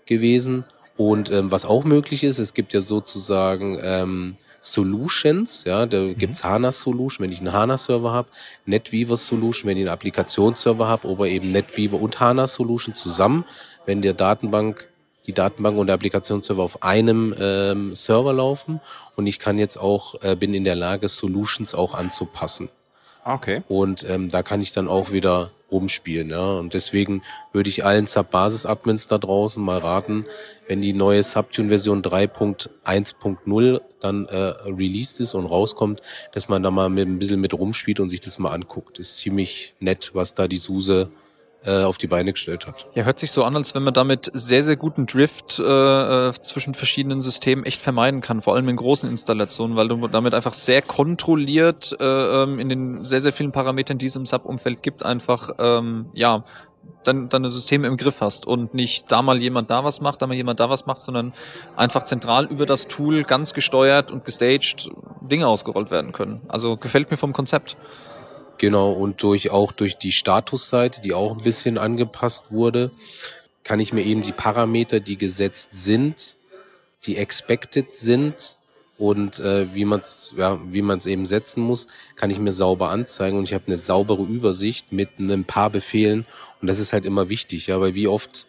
[0.06, 0.64] gewesen.
[0.96, 6.16] Und ähm, was auch möglich ist, es gibt ja sozusagen ähm, Solutions, ja, da mhm.
[6.16, 8.28] gibt's HANA Solution, wenn ich einen HANA Server habe,
[8.64, 13.44] NetWeaver Solution, wenn ich einen Applikationsserver habe, oder eben NetWeaver und HANA Solution zusammen,
[13.86, 14.88] wenn der Datenbank,
[15.26, 18.80] die Datenbank und der Applikationsserver auf einem ähm, Server laufen
[19.16, 22.68] und ich kann jetzt auch, äh, bin in der Lage, Solutions auch anzupassen.
[23.24, 23.62] Okay.
[23.68, 26.30] Und ähm, da kann ich dann auch wieder rumspielen.
[26.30, 26.52] Ja.
[26.52, 27.22] Und deswegen
[27.52, 30.26] würde ich allen Sub-Basis-Admins da draußen mal raten,
[30.72, 34.36] wenn die neue Subtune-Version 3.1.0 dann äh,
[34.70, 36.00] released ist und rauskommt,
[36.32, 38.98] dass man da mal mit, ein bisschen mit rumspielt und sich das mal anguckt.
[38.98, 41.10] Ist ziemlich nett, was da die Suse
[41.66, 42.86] äh, auf die Beine gestellt hat.
[42.94, 45.62] Ja, hört sich so an, als wenn man damit sehr, sehr guten Drift äh,
[46.28, 50.32] äh, zwischen verschiedenen Systemen echt vermeiden kann, vor allem in großen Installationen, weil du damit
[50.32, 52.04] einfach sehr kontrolliert äh,
[52.44, 56.44] ähm, in den sehr, sehr vielen Parametern, die es im Sub-Umfeld gibt, einfach ähm, ja
[57.04, 60.26] dann deine Systeme im Griff hast und nicht da mal jemand da was macht, da
[60.26, 61.32] mal jemand da was macht, sondern
[61.76, 64.90] einfach zentral über das Tool ganz gesteuert und gestaged
[65.20, 66.42] Dinge ausgerollt werden können.
[66.48, 67.76] Also gefällt mir vom Konzept.
[68.58, 72.92] Genau, und durch auch durch die Statusseite, die auch ein bisschen angepasst wurde,
[73.64, 76.36] kann ich mir eben die Parameter, die gesetzt sind,
[77.04, 78.56] die expected sind,
[78.98, 82.52] und äh, wie man es ja, wie man es eben setzen muss, kann ich mir
[82.52, 83.38] sauber anzeigen.
[83.38, 86.26] Und ich habe eine saubere Übersicht mit ein paar Befehlen.
[86.60, 88.46] Und das ist halt immer wichtig, ja, weil wie oft,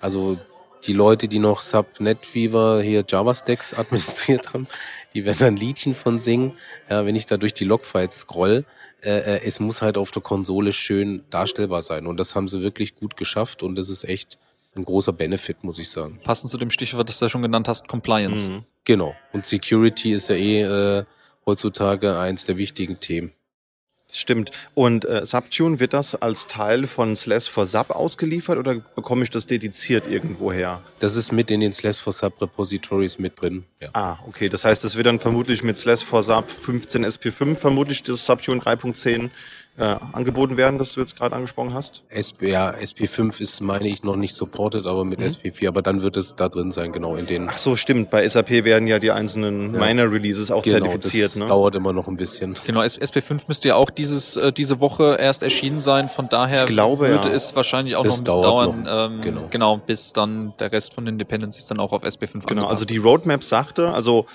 [0.00, 0.38] also
[0.86, 4.66] die Leute, die noch Subnetweaver hier JavaStacks administriert haben,
[5.14, 6.52] die werden ein Liedchen von singen,
[6.90, 8.64] ja, wenn ich da durch die Logfiles scroll.
[9.02, 12.06] Äh, äh, es muss halt auf der Konsole schön darstellbar sein.
[12.06, 13.62] Und das haben sie wirklich gut geschafft.
[13.62, 14.38] Und das ist echt
[14.74, 16.18] ein großer Benefit, muss ich sagen.
[16.24, 18.50] Passend zu dem Stichwort, das du ja schon genannt hast, Compliance.
[18.50, 18.64] Mhm.
[18.84, 19.14] Genau.
[19.32, 21.04] Und Security ist ja eh äh,
[21.46, 23.32] heutzutage eins der wichtigen Themen.
[24.14, 24.50] Stimmt.
[24.74, 29.30] Und äh, Subtune, wird das als Teil von Slash for Sub ausgeliefert oder bekomme ich
[29.30, 30.82] das dediziert irgendwo her?
[30.98, 33.64] Das ist mit in den Slash for Sub Repositories mit drin.
[33.80, 33.88] Ja.
[33.94, 34.50] Ah, okay.
[34.50, 38.60] Das heißt, das wird dann vermutlich mit Slash for Sub 15 SP5 vermutlich das Subtune
[38.60, 39.30] 3.10
[39.78, 42.04] äh, angeboten werden, das du jetzt gerade angesprochen hast?
[42.12, 45.26] SP, ja, SP5 ist, meine ich, noch nicht supported, aber mit mhm.
[45.26, 47.48] SP4, aber dann wird es da drin sein, genau in den.
[47.48, 48.10] Ach so, stimmt.
[48.10, 49.80] Bei SAP werden ja die einzelnen ja.
[49.80, 51.30] Minor-Releases auch genau, zertifiziert.
[51.30, 51.46] Das ne?
[51.46, 52.54] dauert immer noch ein bisschen.
[52.66, 57.08] Genau, SP5 müsste ja auch dieses, äh, diese Woche erst erschienen sein, von daher glaube,
[57.08, 57.34] würde ja.
[57.34, 59.48] es wahrscheinlich auch das noch ein bisschen dauern, ähm, genau.
[59.50, 62.98] genau, bis dann der Rest von den Dependencies dann auch auf SP5 Genau, also die
[62.98, 64.26] Roadmap sagte, also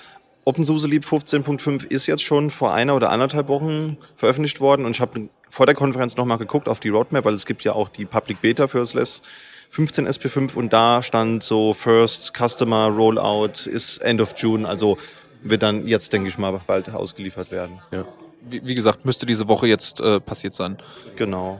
[0.47, 5.01] OpenSUSE Leap 15.5 ist jetzt schon vor einer oder anderthalb Wochen veröffentlicht worden und ich
[5.01, 8.05] habe vor der Konferenz nochmal geguckt auf die Roadmap, weil es gibt ja auch die
[8.05, 9.23] Public Beta für SLS
[9.71, 14.97] 15 SP5 und da stand so First Customer Rollout ist End of June, also
[15.43, 17.81] wird dann jetzt, denke ich mal, bald ausgeliefert werden.
[17.91, 18.05] Ja.
[18.49, 20.77] Wie, wie gesagt, müsste diese Woche jetzt äh, passiert sein.
[21.17, 21.59] Genau.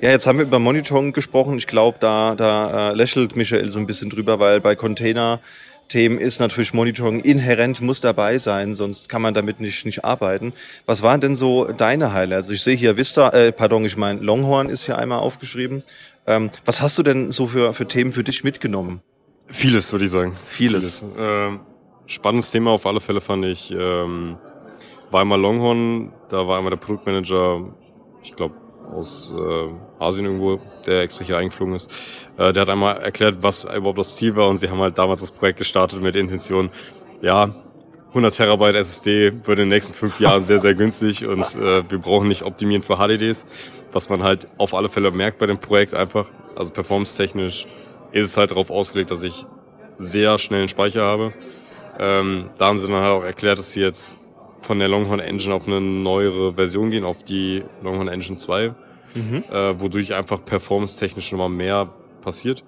[0.00, 1.58] Ja, jetzt haben wir über Monitoring gesprochen.
[1.58, 5.38] Ich glaube, da, da äh, lächelt Michael so ein bisschen drüber, weil bei Container
[5.88, 10.52] Themen ist natürlich Monitoring inhärent, muss dabei sein, sonst kann man damit nicht, nicht arbeiten.
[10.86, 12.44] Was waren denn so deine Highlights?
[12.46, 15.82] Also ich sehe hier Vista, äh, pardon, ich meine Longhorn ist hier einmal aufgeschrieben.
[16.26, 19.02] Ähm, was hast du denn so für, für Themen für dich mitgenommen?
[19.46, 20.36] Vieles, würde ich sagen.
[20.46, 21.00] Vieles.
[21.00, 21.18] Vieles.
[21.18, 21.60] Ähm,
[22.06, 23.70] spannendes Thema auf alle Fälle fand ich.
[23.70, 24.36] Ähm,
[25.10, 27.66] war einmal Longhorn, da war einmal der Produktmanager,
[28.22, 28.54] ich glaube
[28.92, 31.90] aus äh, Asien irgendwo, der extra hier eingeflogen ist.
[32.36, 35.20] Äh, der hat einmal erklärt, was überhaupt das Ziel war und sie haben halt damals
[35.20, 36.70] das Projekt gestartet mit Intention,
[37.20, 37.54] ja,
[38.08, 41.98] 100 Terabyte SSD wird in den nächsten fünf Jahren sehr, sehr günstig und äh, wir
[41.98, 43.46] brauchen nicht optimieren für HDDs,
[43.90, 46.30] was man halt auf alle Fälle merkt bei dem Projekt einfach.
[46.54, 47.66] Also performance-technisch
[48.12, 49.46] ist es halt darauf ausgelegt, dass ich
[49.98, 51.32] sehr schnellen Speicher habe.
[51.98, 54.18] Ähm, da haben sie dann halt auch erklärt, dass sie jetzt
[54.62, 58.74] von der Longhorn Engine auf eine neuere Version gehen, auf die Longhorn Engine 2,
[59.14, 59.44] mhm.
[59.50, 61.88] äh, wodurch einfach performance-technisch nochmal mehr
[62.22, 62.64] passiert.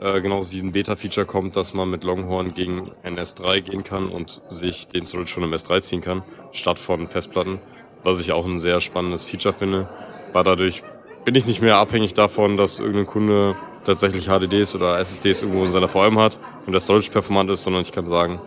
[0.00, 4.08] Äh, genauso wie ein Beta-Feature kommt, dass man mit Longhorn gegen ein S3 gehen kann
[4.08, 6.22] und sich den Storage schon im S3 ziehen kann,
[6.52, 7.58] statt von Festplatten,
[8.04, 9.88] was ich auch ein sehr spannendes Feature finde,
[10.32, 10.82] weil dadurch
[11.24, 15.72] bin ich nicht mehr abhängig davon, dass irgendein Kunde tatsächlich HDDs oder SSDs irgendwo in
[15.72, 18.40] seiner VM hat und der Storage performant ist, sondern ich kann sagen,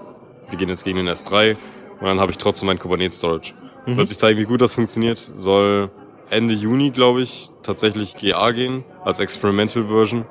[0.49, 1.57] wir gehen jetzt gegen den S3
[2.01, 3.53] und dann habe ich trotzdem mein Kubernetes Storage.
[3.85, 3.97] Mhm.
[3.97, 5.19] Wird sich zeigen, wie gut das funktioniert.
[5.19, 5.91] Soll
[6.29, 10.25] Ende Juni, glaube ich, tatsächlich GA gehen als Experimental Version.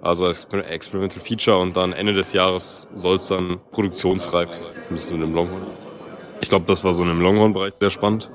[0.00, 4.66] Also als Experimental Feature und dann Ende des Jahres soll es dann produktionsreif sein.
[4.90, 5.66] Müssen in einem Longhorn.
[6.40, 8.28] Ich glaube, das war so in einem Longhorn-Bereich sehr spannend.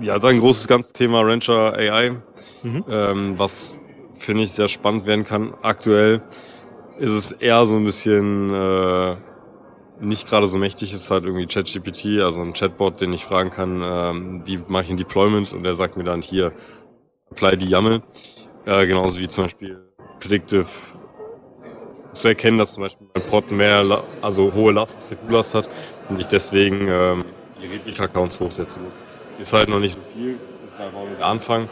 [0.00, 2.16] Ja, dann ein großes ganzes Thema Rancher AI,
[2.62, 2.84] mhm.
[2.90, 3.82] ähm, was
[4.14, 5.54] finde ich sehr spannend werden kann.
[5.62, 6.22] Aktuell
[6.98, 9.16] ist es eher so ein bisschen äh,
[10.00, 13.82] nicht gerade so mächtig ist halt irgendwie ChatGPT, also ein Chatbot, den ich fragen kann,
[13.82, 16.52] ähm, wie mache ich ein Deployment und der sagt mir dann hier,
[17.30, 18.02] apply die YAML.
[18.66, 19.80] Äh, genauso wie zum Beispiel
[20.20, 20.66] Predictive
[22.12, 25.68] zu erkennen, dass zum Beispiel mein Pod mehr, also hohe Last, CPU-Last hat
[26.08, 27.24] und ich deswegen ähm,
[27.62, 28.94] die Replika-Counts hochsetzen muss.
[29.38, 31.68] Ist halt noch nicht so viel, ist einfach nur der Anfang.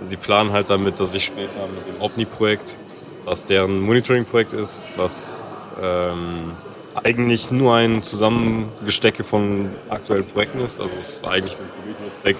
[0.00, 2.78] Sie planen halt damit, dass ich später mit dem Omni-Projekt,
[3.24, 5.44] was deren Monitoring-Projekt ist, was
[5.82, 6.52] ähm,
[6.94, 10.80] eigentlich nur ein Zusammengestecke von aktuellen Projekten ist.
[10.80, 12.36] Also es ist eigentlich ein Prometheus-Stack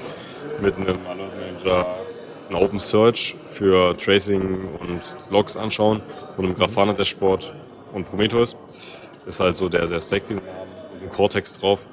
[0.61, 1.87] mit einem Alert Manager,
[2.49, 6.03] ein Open Search für Tracing und Logs anschauen
[6.37, 7.53] und einem Grafana Dashboard
[7.93, 8.57] und Prometheus.
[9.27, 11.87] Ist halt so der, der Stack, den sie haben, mit einem Cortex drauf.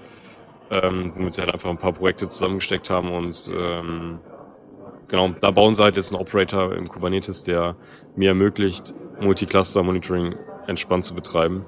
[0.70, 4.20] Ähm, womit sie halt einfach ein paar Projekte zusammengesteckt haben und ähm,
[5.08, 7.78] genau, da bauen sie halt jetzt einen Operator im Kubernetes, der
[8.18, 10.36] mir ermöglicht, Multicluster Monitoring
[10.68, 11.66] entspannt zu betreiben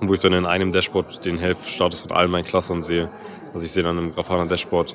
[0.00, 3.10] wo ich dann in einem Dashboard den Health-Status von all meinen Clustern sehe.
[3.52, 4.94] Also ich sehe dann im Grafana Dashboard,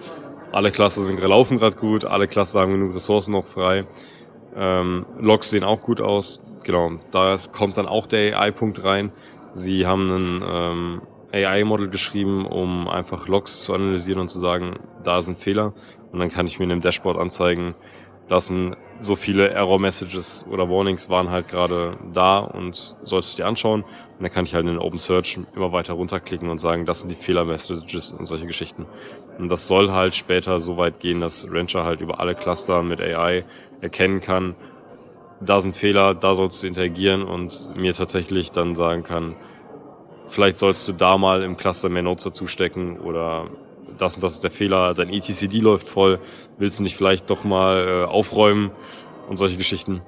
[0.51, 3.86] alle Cluster sind laufen gerade gut, alle Cluster haben genug Ressourcen noch frei.
[4.56, 6.41] Ähm, Logs sehen auch gut aus.
[6.64, 9.12] Genau, da kommt dann auch der AI-Punkt rein.
[9.51, 11.01] Sie haben ein ähm,
[11.34, 15.74] AI-Model geschrieben, um einfach Logs zu analysieren und zu sagen, da sind Fehler.
[16.12, 17.74] Und dann kann ich mir in dem Dashboard anzeigen
[18.30, 23.84] lassen, so viele Error-Messages oder Warnings waren halt gerade da und sollst du dir anschauen.
[23.84, 27.01] Und dann kann ich halt in den Open Search immer weiter runterklicken und sagen, das
[27.01, 28.86] sind die Fehler-Messages und solche Geschichten.
[29.38, 33.01] Und das soll halt später so weit gehen, dass Rancher halt über alle Cluster mit
[33.01, 33.43] AI
[33.82, 34.56] erkennen kann,
[35.45, 39.36] da sind Fehler, da sollst du interagieren und mir tatsächlich dann sagen kann,
[40.28, 43.49] vielleicht sollst du da mal im Cluster mehr Notes dazu stecken oder
[43.97, 46.20] das und das ist der Fehler, dein etcd läuft voll,
[46.58, 48.72] willst du nicht vielleicht doch mal äh, aufräumen
[49.30, 50.01] und solche Geschichten.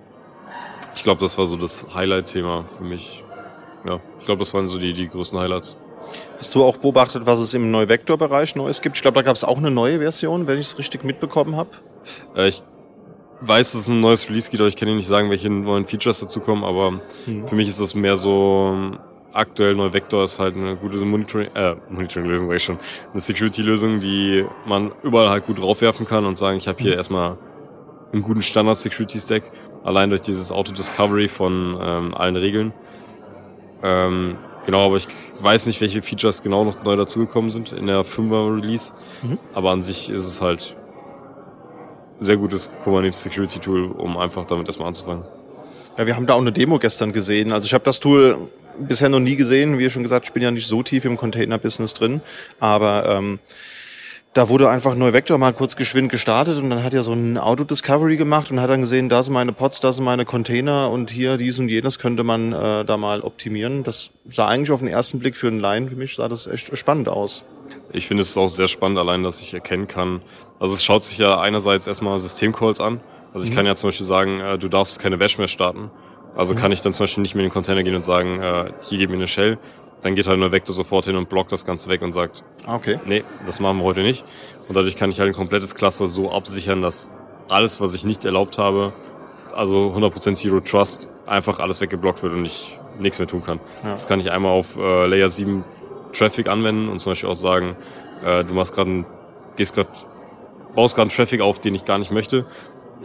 [0.96, 3.24] Ich glaube, das war so das Highlight-Thema für mich.
[3.86, 5.76] Ja, ich glaube, das waren so die, die größten Highlights.
[6.38, 8.96] Hast du auch beobachtet, was es im Neuvektor-Bereich Neues gibt?
[8.96, 11.70] Ich glaube, da gab es auch eine neue Version, wenn ich es richtig mitbekommen habe.
[12.36, 12.64] Äh, ich
[13.42, 15.86] weiß, dass es ein neues Release gibt, aber ich kann Ihnen nicht sagen, welche neuen
[15.86, 17.48] Features dazu kommen, aber hm.
[17.48, 18.98] für mich ist das mehr so
[19.36, 22.80] aktuell Neuvektor ist halt eine gute Monitoring, äh, Monitoring-Lösung, sag ich schon,
[23.12, 26.98] eine Security-Lösung, die man überall halt gut draufwerfen kann und sagen, ich habe hier mhm.
[26.98, 27.38] erstmal
[28.14, 29.52] einen guten Standard-Security-Stack,
[29.84, 32.74] allein durch dieses Auto-Discovery von ähm, allen Regeln.
[33.84, 35.08] Ähm, genau, aber ich
[35.42, 39.38] weiß nicht, welche Features genau noch neu dazugekommen sind in der 5er Release, mhm.
[39.54, 40.78] aber an sich ist es halt
[42.20, 45.26] sehr gutes Kubernetes Security Tool, um einfach damit erstmal anzufangen.
[45.98, 47.52] Ja, wir haben da auch eine Demo gestern gesehen.
[47.52, 48.38] Also ich habe das Tool
[48.80, 49.78] bisher noch nie gesehen.
[49.78, 52.22] Wie schon gesagt, ich bin ja nicht so tief im Container-Business drin.
[52.60, 53.40] Aber ähm,
[54.36, 58.18] da wurde einfach Neuvector mal kurz geschwind gestartet und dann hat er so ein Auto-Discovery
[58.18, 61.38] gemacht und hat dann gesehen, da sind meine Pods, da sind meine Container und hier
[61.38, 63.84] dies und jenes könnte man äh, da mal optimieren.
[63.84, 66.78] Das sah eigentlich auf den ersten Blick für einen Laien, für mich sah das echt
[66.78, 67.46] spannend aus.
[67.94, 70.22] Ich finde es auch sehr spannend, allein, dass ich erkennen kann.
[70.60, 73.00] Also es schaut sich ja einerseits erstmal Systemcalls an.
[73.34, 73.56] Also ich mhm.
[73.56, 75.92] kann ja zum Beispiel sagen, äh, du darfst keine Batch mehr starten.
[76.36, 76.60] Also mhm.
[76.60, 78.98] kann ich dann zum Beispiel nicht mehr in den Container gehen und sagen, äh, hier
[78.98, 79.58] gib mir eine Shell.
[80.02, 82.76] Dann geht halt nur Vector sofort hin und blockt das Ganze weg und sagt, ah,
[82.76, 83.00] okay.
[83.06, 84.24] nee, das machen wir heute nicht.
[84.68, 87.10] Und dadurch kann ich halt ein komplettes Cluster so absichern, dass
[87.48, 88.94] alles, was ich nicht erlaubt habe,
[89.56, 93.60] also 100% Zero Trust, einfach alles weggeblockt wird und ich nichts mehr tun kann.
[93.84, 93.92] Ja.
[93.92, 95.64] Das kann ich einmal auf äh, Layer 7
[96.14, 97.76] Traffic anwenden und zum Beispiel auch sagen,
[98.24, 99.06] äh, du machst gerade
[99.56, 99.90] gehst gerade,
[100.76, 102.46] baust gerade einen Traffic auf, den ich gar nicht möchte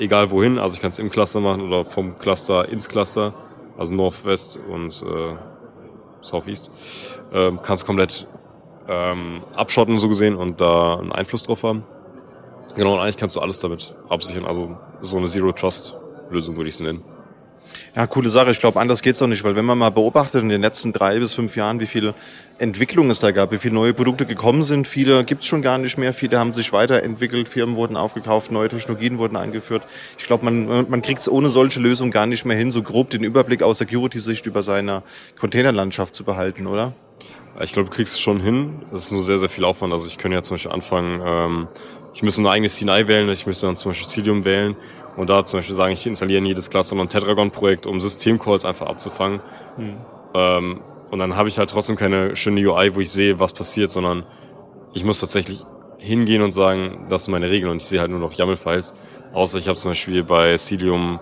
[0.00, 0.58] egal wohin.
[0.58, 3.34] Also ich kann es im Cluster machen oder vom Cluster ins Cluster,
[3.78, 5.36] also Northwest und äh,
[6.20, 6.72] Southeast.
[7.32, 8.26] Ähm, kannst komplett
[8.88, 11.84] ähm, abschotten so gesehen und da einen Einfluss drauf haben.
[12.76, 14.44] Genau, und eigentlich kannst du alles damit absichern.
[14.44, 15.96] Also so eine Zero Trust
[16.30, 17.02] Lösung würde ich es nennen.
[17.96, 18.52] Ja, coole Sache.
[18.52, 21.18] Ich glaube, anders geht's doch nicht, weil wenn man mal beobachtet in den letzten drei
[21.18, 22.14] bis fünf Jahren, wie viele
[22.58, 25.98] Entwicklungen es da gab, wie viele neue Produkte gekommen sind, viele gibt's schon gar nicht
[25.98, 29.82] mehr, viele haben sich weiterentwickelt, Firmen wurden aufgekauft, neue Technologien wurden eingeführt.
[30.18, 33.24] Ich glaube, man, man kriegt's ohne solche Lösung gar nicht mehr hin, so grob den
[33.24, 35.02] Überblick aus Security-Sicht über seine
[35.40, 36.92] Containerlandschaft zu behalten, oder?
[37.60, 38.82] Ich glaube, du kriegst es schon hin.
[38.92, 39.92] Das ist nur sehr, sehr viel Aufwand.
[39.92, 41.68] Also ich könnte ja zum Beispiel anfangen, ähm,
[42.14, 44.76] ich müsste ein eigenes CNI wählen, ich müsste dann zum Beispiel Cilium wählen
[45.20, 48.64] und da zum Beispiel sagen, ich installiere in jedes Cluster mal ein Tetragon-Projekt, um Systemcalls
[48.64, 49.40] einfach abzufangen.
[49.76, 49.96] Hm.
[50.32, 53.90] Ähm, und dann habe ich halt trotzdem keine schöne UI, wo ich sehe, was passiert,
[53.90, 54.24] sondern
[54.94, 55.66] ich muss tatsächlich
[55.98, 58.94] hingehen und sagen, das sind meine Regeln und ich sehe halt nur noch YAML-Files.
[59.34, 61.20] Außer ich habe zum Beispiel bei Cilium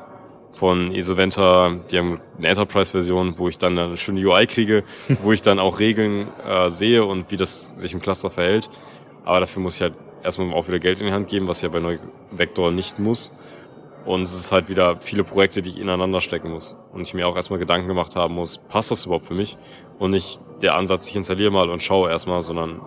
[0.53, 4.85] von Isoventa, die haben eine Enterprise-Version, wo ich dann eine schöne UI kriege,
[5.25, 8.71] wo ich dann auch Regeln äh, sehe und wie das sich im Cluster verhält.
[9.25, 11.65] Aber dafür muss ich halt erstmal auch wieder Geld in die Hand geben, was ich
[11.65, 13.33] ja bei Neuvector nicht muss.
[14.09, 16.75] Und es ist halt wieder viele Projekte, die ich ineinander stecken muss.
[16.95, 19.59] Und ich mir auch erstmal Gedanken gemacht haben muss, passt das überhaupt für mich?
[19.99, 22.81] Und nicht der Ansatz, ich installiere mal und schaue erstmal, sondern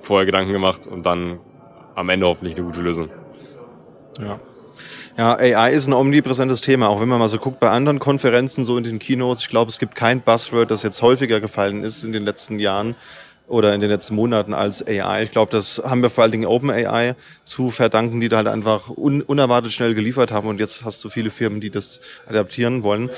[0.00, 1.38] vorher Gedanken gemacht und dann
[1.94, 3.08] am Ende hoffentlich eine gute Lösung.
[4.18, 4.40] Ja.
[5.16, 8.64] Ja, AI ist ein omnipräsentes Thema, auch wenn man mal so guckt bei anderen Konferenzen,
[8.64, 9.42] so in den Keynotes.
[9.42, 12.96] Ich glaube, es gibt kein Buzzword, das jetzt häufiger gefallen ist in den letzten Jahren
[13.50, 15.24] oder in den letzten Monaten als AI.
[15.24, 18.88] Ich glaube, das haben wir vor allen Dingen OpenAI zu verdanken, die da halt einfach
[18.88, 23.10] un unerwartet schnell geliefert haben und jetzt hast du viele Firmen, die das adaptieren wollen.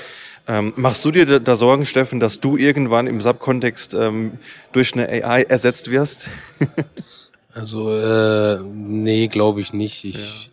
[0.47, 4.33] Ähm, machst du dir da Sorgen, Steffen, dass du irgendwann im Subkontext ähm,
[4.73, 6.29] durch eine AI ersetzt wirst?
[7.53, 10.03] also äh, nee, glaube ich nicht.
[10.03, 10.52] Ich.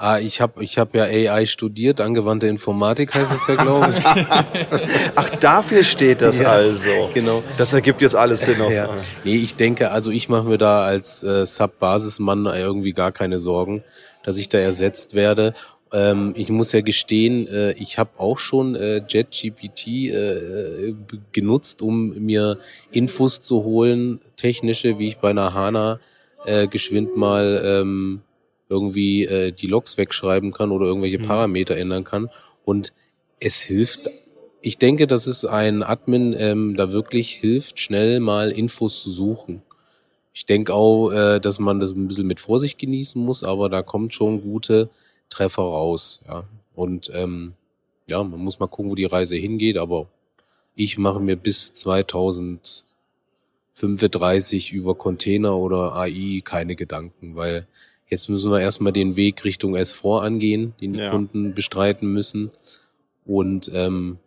[0.00, 4.04] Ah, ich habe ich hab ja AI studiert, angewandte Informatik heißt es ja, glaube ich.
[5.16, 7.10] Ach, dafür steht das ja, also.
[7.12, 7.42] Genau.
[7.58, 8.60] Das ergibt jetzt alles Sinn.
[8.60, 8.70] Auf.
[8.70, 8.88] Ja.
[9.24, 13.82] Nee, ich denke, also ich mache mir da als äh, Sub-Basismann irgendwie gar keine Sorgen,
[14.22, 15.52] dass ich da ersetzt werde.
[15.92, 20.94] Ähm, ich muss ja gestehen, äh, ich habe auch schon äh, JetGPT äh,
[21.32, 22.58] genutzt, um mir
[22.92, 25.98] Infos zu holen, technische, wie ich bei einer HANA
[26.46, 27.60] äh, geschwind mal...
[27.64, 28.20] Ähm,
[28.68, 31.26] irgendwie äh, die Logs wegschreiben kann oder irgendwelche mhm.
[31.26, 31.80] Parameter mhm.
[31.80, 32.30] ändern kann.
[32.64, 32.92] Und
[33.40, 34.10] es hilft.
[34.60, 39.62] Ich denke, dass es ein Admin ähm, da wirklich hilft, schnell mal Infos zu suchen.
[40.34, 43.82] Ich denke auch, äh, dass man das ein bisschen mit Vorsicht genießen muss, aber da
[43.82, 44.90] kommt schon gute
[45.30, 46.20] Treffer raus.
[46.28, 46.44] Ja.
[46.74, 47.54] Und ähm,
[48.08, 50.06] ja, man muss mal gucken, wo die Reise hingeht, aber
[50.74, 57.66] ich mache mir bis 2035 über Container oder AI keine Gedanken, weil
[58.08, 61.10] jetzt müssen wir erstmal den Weg Richtung S4 angehen, den die Ja.
[61.10, 62.50] Kunden bestreiten müssen.
[63.24, 64.18] Und ähm,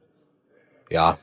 [0.89, 1.17] ja,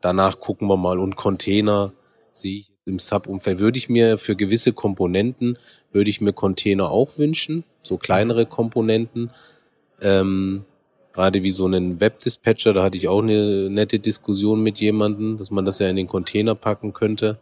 [0.00, 0.98] danach gucken wir mal.
[0.98, 1.92] Und Container
[2.32, 3.60] sehe ich im Sub-Umfeld.
[3.60, 5.58] Würde ich mir für gewisse Komponenten,
[5.92, 9.30] würde ich mir Container auch wünschen, so kleinere Komponenten.
[10.00, 10.64] Ähm,
[11.12, 15.50] gerade wie so einen Web-Dispatcher, da hatte ich auch eine nette Diskussion mit jemandem, dass
[15.50, 17.38] man das ja in den Container packen könnte,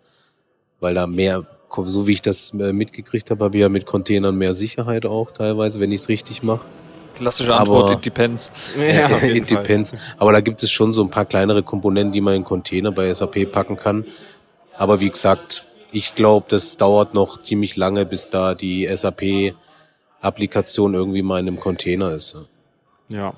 [0.81, 1.47] weil da mehr,
[1.85, 5.31] so wie ich das äh, mitgekriegt habe, habe ich ja mit Containern mehr Sicherheit auch
[5.31, 6.64] teilweise, wenn ich es richtig mache.
[7.16, 8.51] Klassische Antwort, Aber- it depends.
[8.79, 9.95] Ja, It depends.
[10.18, 13.12] Aber da gibt es schon so ein paar kleinere Komponenten, die man in Container bei
[13.12, 14.05] SAP packen kann.
[14.77, 21.23] Aber wie gesagt, ich glaube, das dauert noch ziemlich lange, bis da die SAP-Applikation irgendwie
[21.23, 22.37] mal in einem Container ist.
[23.09, 23.35] Ja.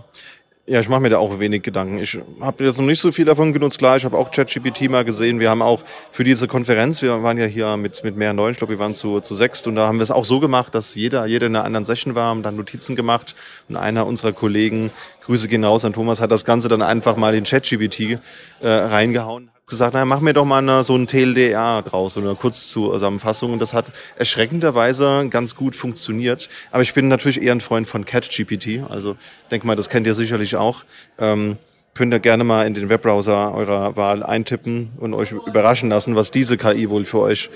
[0.64, 1.98] Ja, ich mache mir da auch wenig Gedanken.
[1.98, 3.78] Ich habe jetzt noch nicht so viel davon genutzt.
[3.78, 5.40] Klar, ich habe auch ChatGPT mal gesehen.
[5.40, 5.82] Wir haben auch
[6.12, 8.94] für diese Konferenz, wir waren ja hier mit, mit mehreren Leuten, ich glaube, wir waren
[8.94, 11.56] zu, zu sechst und da haben wir es auch so gemacht, dass jeder, jeder in
[11.56, 13.34] einer anderen Session war, haben dann Notizen gemacht
[13.68, 14.92] und einer unserer Kollegen,
[15.24, 18.18] Grüße gehen raus an Thomas, hat das Ganze dann einfach mal in ChatGPT
[18.60, 19.50] äh, reingehauen.
[19.66, 23.52] Gesagt, na, mach mir doch mal eine, so ein TLDR draus, so eine Kurzzusammenfassung.
[23.52, 26.48] Und das hat erschreckenderweise ganz gut funktioniert.
[26.72, 28.90] Aber ich bin natürlich eher ein Freund von CatGPT.
[28.90, 29.16] Also
[29.50, 30.84] denke mal, das kennt ihr sicherlich auch.
[31.18, 31.56] Ähm,
[31.94, 36.30] könnt ihr gerne mal in den Webbrowser eurer Wahl eintippen und euch überraschen lassen, was
[36.30, 37.50] diese KI wohl für euch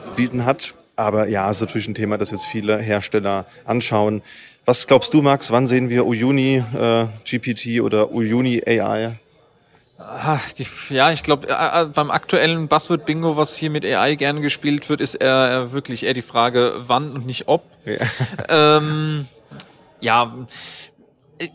[0.00, 0.74] zu bieten hat.
[0.96, 4.22] Aber ja, ist natürlich ein Thema, das jetzt viele Hersteller anschauen.
[4.64, 5.50] Was glaubst du, Max?
[5.50, 9.18] Wann sehen wir Uyuni äh, GPT oder Uyuni AI?
[10.08, 14.40] Ah, die, ja, ich glaube, äh, äh, beim aktuellen Buzzword-Bingo, was hier mit AI gerne
[14.40, 17.64] gespielt wird, ist eher, äh, wirklich eher die Frage, wann und nicht ob.
[17.84, 17.96] Ja.
[18.48, 19.26] Ähm,
[20.00, 20.32] ja,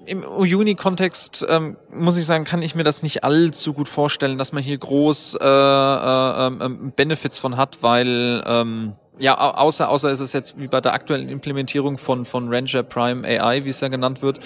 [0.06, 4.52] im Uni-Kontext ähm, muss ich sagen, kann ich mir das nicht allzu gut vorstellen, dass
[4.52, 10.09] man hier groß äh, äh, ähm, Benefits von hat, weil ähm, ja, au- außer, außer
[10.11, 13.80] ist es jetzt wie bei der aktuellen Implementierung von, von Ranger Prime AI, wie es
[13.80, 14.39] ja genannt wird,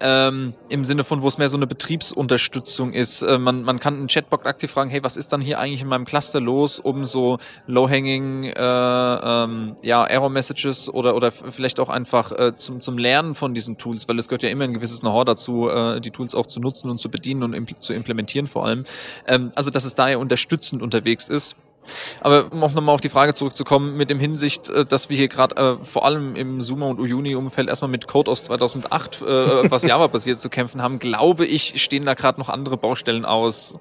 [0.00, 3.22] ähm, im Sinne von, wo es mehr so eine Betriebsunterstützung ist.
[3.22, 5.88] Äh, man, man kann einen Chatbot aktiv fragen, hey, was ist dann hier eigentlich in
[5.88, 12.30] meinem Cluster los, um so low-hanging äh, ähm, ja, Error-Messages oder, oder vielleicht auch einfach
[12.32, 15.24] äh, zum, zum Lernen von diesen Tools, weil es gehört ja immer ein gewisses Know-how
[15.24, 18.64] dazu, äh, die Tools auch zu nutzen und zu bedienen und impl zu implementieren vor
[18.66, 18.84] allem.
[19.26, 21.56] Ähm, also, dass es daher unterstützend unterwegs ist.
[22.20, 25.28] Aber um auch nochmal auf die Frage zurückzukommen, mit dem Hinsicht, äh, dass wir hier
[25.28, 29.84] gerade äh, vor allem im Suma und Uyuni-Umfeld erstmal mit Code aus 2008, äh, was
[29.84, 33.74] Java-basiert zu kämpfen haben, glaube ich, stehen da gerade noch andere Baustellen aus,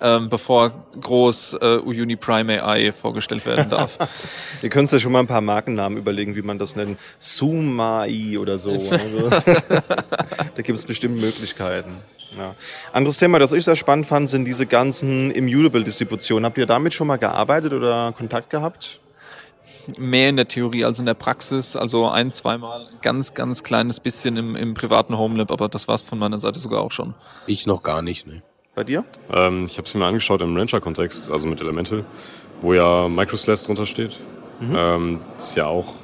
[0.00, 3.98] ähm, bevor groß äh, Uyuni Prime AI vorgestellt werden darf.
[4.62, 6.98] Ihr könnt ja schon mal ein paar Markennamen überlegen, wie man das nennt.
[7.18, 8.70] Sumai oder so.
[8.70, 11.98] Also, da gibt es bestimmt Möglichkeiten.
[12.36, 12.54] Ja.
[12.92, 16.44] Anderes Thema, das ich sehr spannend fand, sind diese ganzen Immutable-Distributionen.
[16.44, 18.98] Habt ihr damit schon mal gearbeitet oder Kontakt gehabt?
[19.98, 24.36] Mehr in der Theorie als in der Praxis, also ein, zweimal, ganz, ganz kleines bisschen
[24.36, 27.14] im, im privaten Homelab, aber das war's von meiner Seite sogar auch schon.
[27.46, 28.26] Ich noch gar nicht.
[28.26, 28.42] Ne.
[28.74, 29.04] Bei dir?
[29.32, 32.04] Ähm, ich habe es mir angeschaut im Rancher-Kontext, also mit Elemental,
[32.60, 34.18] wo ja Microslash drunter steht.
[34.62, 35.94] Ähm, ist ja auch,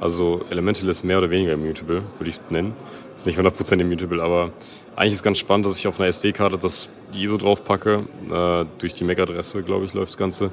[0.00, 2.74] also Elemental ist mehr oder weniger immutable, würde ich es nennen.
[3.14, 4.50] Ist nicht 100% immutable, aber
[4.96, 8.64] eigentlich ist ganz spannend, dass ich auf einer SD-Karte das die ISO drauf packe, äh,
[8.78, 10.50] durch die MAC-Adresse, glaube ich, läuft das Ganze,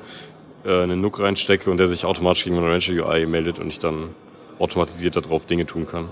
[0.66, 3.80] äh, einen NUC reinstecke und der sich automatisch gegen meine Rancher UI meldet und ich
[3.80, 4.10] dann
[4.60, 6.10] automatisiert darauf Dinge tun kann.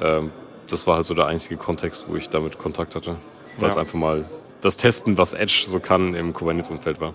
[0.00, 0.30] Ähm,
[0.68, 3.16] das war halt so der einzige Kontext, wo ich damit Kontakt hatte,
[3.58, 3.82] weil es Ja.
[3.82, 4.24] einfach mal
[4.62, 7.12] das Testen, was Edge so kann im Kubernetes-Umfeld war.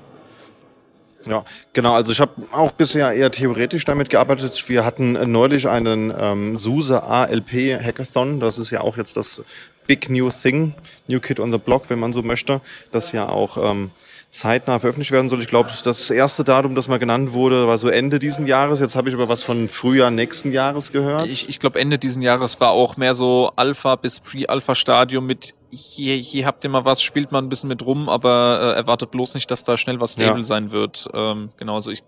[1.25, 1.43] Ja,
[1.73, 1.93] genau.
[1.93, 4.63] Also ich habe auch bisher eher theoretisch damit gearbeitet.
[4.67, 8.39] Wir hatten neulich einen ähm, SUSE ALP Hackathon.
[8.39, 9.43] Das ist ja auch jetzt das
[9.91, 10.73] Big New Thing,
[11.07, 12.61] New Kid on the Block, wenn man so möchte,
[12.93, 13.91] das ja auch ähm,
[14.29, 15.41] zeitnah veröffentlicht werden soll.
[15.41, 18.79] Ich glaube, das erste Datum, das mal genannt wurde, war so Ende diesen Jahres.
[18.79, 21.27] Jetzt habe ich aber was von Frühjahr nächsten Jahres gehört.
[21.27, 26.15] Ich, ich glaube, Ende diesen Jahres war auch mehr so Alpha bis Pre-Alpha-Stadium mit hier,
[26.15, 29.33] hier habt ihr mal was, spielt mal ein bisschen mit rum, aber äh, erwartet bloß
[29.33, 30.43] nicht, dass da schnell was stable Ja.
[30.45, 31.09] sein wird.
[31.13, 32.01] Ähm, genau, also ich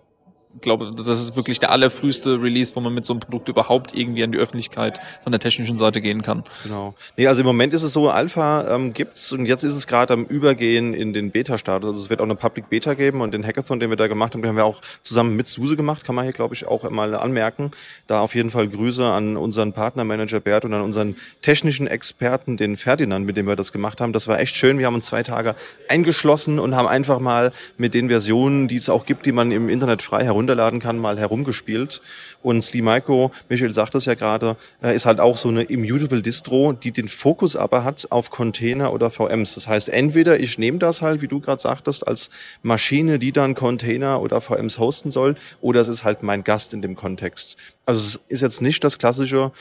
[0.62, 4.24] glaube, das ist wirklich der allerfrühste Release, wo man mit so einem Produkt überhaupt irgendwie
[4.24, 6.44] an die Öffentlichkeit von der technischen Seite gehen kann.
[6.64, 6.94] Genau.
[7.18, 10.14] Nee, also im Moment ist es so, Alpha ähm, gibt's und jetzt ist es gerade
[10.14, 11.90] am Übergehen in den Beta-Status.
[11.90, 14.34] Also es wird auch eine Public Beta geben und den Hackathon, den wir da gemacht
[14.34, 16.90] haben, den haben wir auch zusammen mit SUSE gemacht, kann man hier, glaube ich, auch
[16.90, 17.72] mal anmerken.
[18.08, 22.78] Da auf jeden Fall Grüße an unseren Partnermanager Bert und an unseren technischen Experten, den
[22.78, 24.14] Ferdinand, mit dem wir das gemacht haben.
[24.14, 24.80] Das war echt schön.
[24.80, 25.56] Wir haben uns zwei Tage
[25.90, 29.70] eingeschlossen und haben einfach mal mit den Versionen, die es auch gibt, die man im
[29.70, 32.02] Internet frei herunter runterladen kann, mal herumgespielt.
[32.42, 36.74] Und SliMicro, Michael sagt das ja gerade, äh, ist halt auch so eine immutable Distro,
[36.74, 39.56] die den Fokus aber hat auf Container oder VMs.
[39.56, 42.30] Das heißt, entweder ich nehme das halt, wie du gerade sagtest, als
[42.62, 46.82] Maschine, die dann Container oder VMs hosten soll, oder es ist halt mein Gast in
[46.82, 47.56] dem Kontext.
[47.86, 49.52] Also es ist jetzt nicht das klassische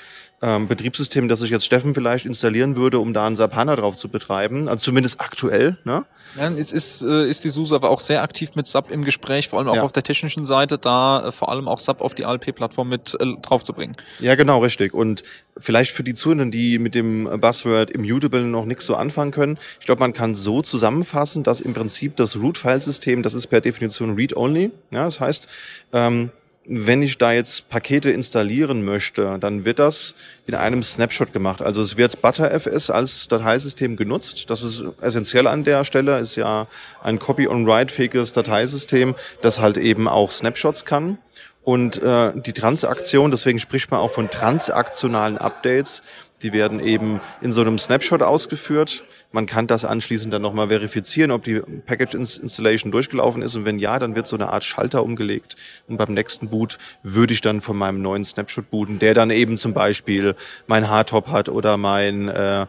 [0.43, 3.97] ähm, Betriebssystem, das sich jetzt Steffen vielleicht installieren würde, um da einen SAP HANA drauf
[3.97, 4.69] zu betreiben.
[4.69, 5.79] Also zumindest aktuell.
[5.85, 6.05] Ne?
[6.37, 9.49] Ja, es ist, äh, ist die SUSE aber auch sehr aktiv mit SAP im Gespräch,
[9.49, 9.83] vor allem auch ja.
[9.83, 13.27] auf der technischen Seite, da äh, vor allem auch SAP auf die ALP-Plattform mit äh,
[13.41, 13.97] draufzubringen.
[14.19, 14.95] Ja, genau, richtig.
[14.95, 15.23] Und
[15.57, 19.87] vielleicht für die Zuhörenden, die mit dem Buzzword Immutable noch nichts so anfangen können, ich
[19.87, 24.73] glaube, man kann so zusammenfassen, dass im Prinzip das Root-File-System, das ist per Definition Read-Only.
[24.91, 25.47] Ja, das heißt,
[25.93, 26.31] ähm,
[26.65, 30.15] wenn ich da jetzt Pakete installieren möchte, dann wird das
[30.47, 31.61] in einem Snapshot gemacht.
[31.61, 34.49] Also es wird ButterFS als Dateisystem genutzt.
[34.49, 36.69] Das ist essentiell an der Stelle, ist ja
[37.03, 41.19] ein Copy-on-Write-fähiges Dateisystem, das halt eben auch Snapshots kann.
[41.65, 46.03] Und äh, die Transaktion, deswegen spricht man auch von transaktionalen Updates,
[46.43, 49.05] die werden eben in so einem Snapshot ausgeführt.
[49.31, 53.55] Man kann das anschließend dann nochmal verifizieren, ob die Package Installation durchgelaufen ist.
[53.55, 55.57] Und wenn ja, dann wird so eine Art Schalter umgelegt.
[55.89, 59.57] Und beim nächsten Boot würde ich dann von meinem neuen Snapshot booten, der dann eben
[59.59, 60.35] zum Beispiel
[60.67, 62.67] mein Hardtop hat oder mein äh,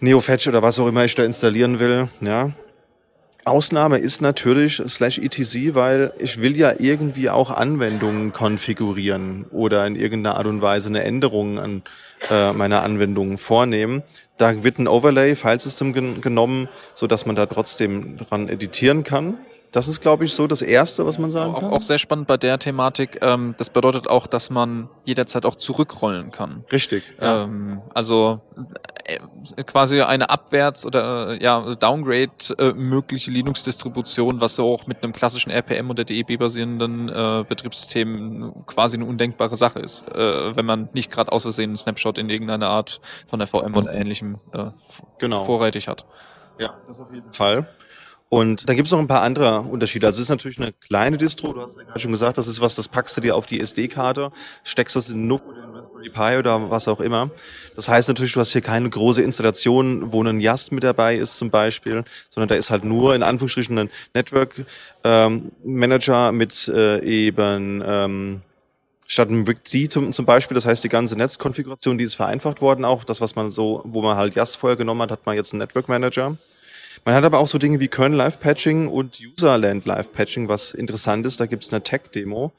[0.00, 2.08] NeoFetch oder was auch immer ich da installieren will.
[2.20, 2.50] Ja,
[3.44, 9.96] Ausnahme ist natürlich slash etc, weil ich will ja irgendwie auch Anwendungen konfigurieren oder in
[9.96, 11.82] irgendeiner Art und Weise eine Änderung an
[12.30, 14.02] äh, meiner Anwendungen vornehmen.
[14.38, 19.38] Da wird ein Overlay Filesystem gen genommen, so dass man da trotzdem dran editieren kann.
[19.72, 21.70] Das ist, glaube ich, so das Erste, was man sagen auch, kann.
[21.70, 23.18] Auch sehr spannend bei der Thematik.
[23.22, 26.64] Ähm, das bedeutet auch, dass man jederzeit auch zurückrollen kann.
[26.70, 27.04] Richtig.
[27.20, 27.44] Ja.
[27.44, 28.42] Ähm, also
[29.66, 35.50] quasi eine Abwärts- oder äh, ja Downgrade äh, mögliche Linux-Distribution, was auch mit einem klassischen
[35.50, 41.32] RPM oder DEB-basierenden äh, Betriebssystem quasi eine undenkbare Sache ist, äh, wenn man nicht gerade
[41.32, 44.70] aus Versehen einen Snapshot in irgendeiner Art von der VM oder ähnlichem äh,
[45.18, 45.44] genau.
[45.44, 46.06] vorrätig hat.
[46.58, 47.66] Ja, das auf jeden Fall.
[48.32, 50.06] Und dann gibt es noch ein paar andere Unterschiede.
[50.06, 52.62] Also es ist natürlich eine kleine Distro, du hast ja gerade schon gesagt, das ist
[52.62, 54.30] was, das packst du dir auf die SD-Karte,
[54.64, 55.71] steckst das in NUC oder in
[56.10, 57.30] Pi oder was auch immer.
[57.76, 61.36] Das heißt natürlich, du hast hier keine große Installation, wo ein YAST mit dabei ist
[61.36, 64.54] zum Beispiel, sondern da ist halt nur in Anführungsstrichen ein Network
[65.04, 68.42] ähm, Manager mit äh, eben ähm,
[69.06, 72.84] statt einem WIC-D zum, zum Beispiel, das heißt die ganze Netzkonfiguration, die ist vereinfacht worden
[72.84, 73.04] auch.
[73.04, 75.60] Das, was man so, wo man halt YAST vorher genommen hat, hat man jetzt einen
[75.60, 76.36] Network Manager.
[77.04, 80.72] Man hat aber auch so Dinge wie Kernel Live Patching und Userland Live Patching, was
[80.72, 81.40] interessant ist.
[81.40, 82.52] Da gibt es eine Tech-Demo.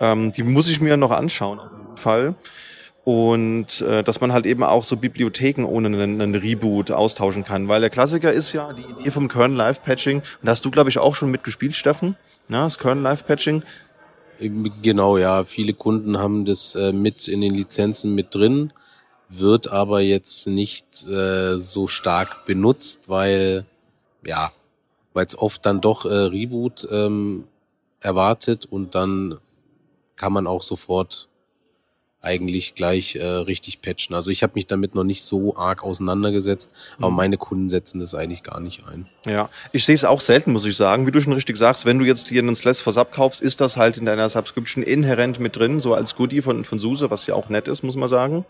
[0.00, 2.34] Ähm, die muss ich mir noch anschauen, auf jeden Fall.
[3.04, 7.66] Und äh, dass man halt eben auch so Bibliotheken ohne einen, einen, Reboot austauschen kann.
[7.66, 10.18] Weil der Klassiker ist ja die Idee vom Kernel Live Patching.
[10.18, 12.16] Und da hast du, glaube ich, auch schon mitgespielt, Steffen.
[12.48, 13.64] Ja, das Kernel Live Patching.
[14.82, 15.44] Genau, ja.
[15.44, 18.72] Viele Kunden haben das äh, mit in den Lizenzen mit drin,
[19.28, 23.66] wird aber jetzt nicht äh, so stark benutzt, weil
[24.24, 24.52] ja,
[25.12, 27.44] weil es oft dann doch äh, Reboot ähm,
[28.00, 29.38] erwartet und dann
[30.16, 31.28] kann man auch sofort
[32.22, 34.14] eigentlich gleich äh, richtig patchen.
[34.14, 37.16] Also ich habe mich damit noch nicht so arg auseinandergesetzt, aber mhm.
[37.16, 39.06] meine Kunden setzen das eigentlich gar nicht ein.
[39.26, 41.06] Ja, ich sehe es auch selten, muss ich sagen.
[41.06, 43.60] Wie du schon richtig sagst, wenn du jetzt hier einen Slash for Sub kaufst, ist
[43.60, 47.26] das halt in deiner Subscription inhärent mit drin, so als Goodie von, von SUSE, was
[47.26, 48.44] ja auch nett ist, muss man sagen.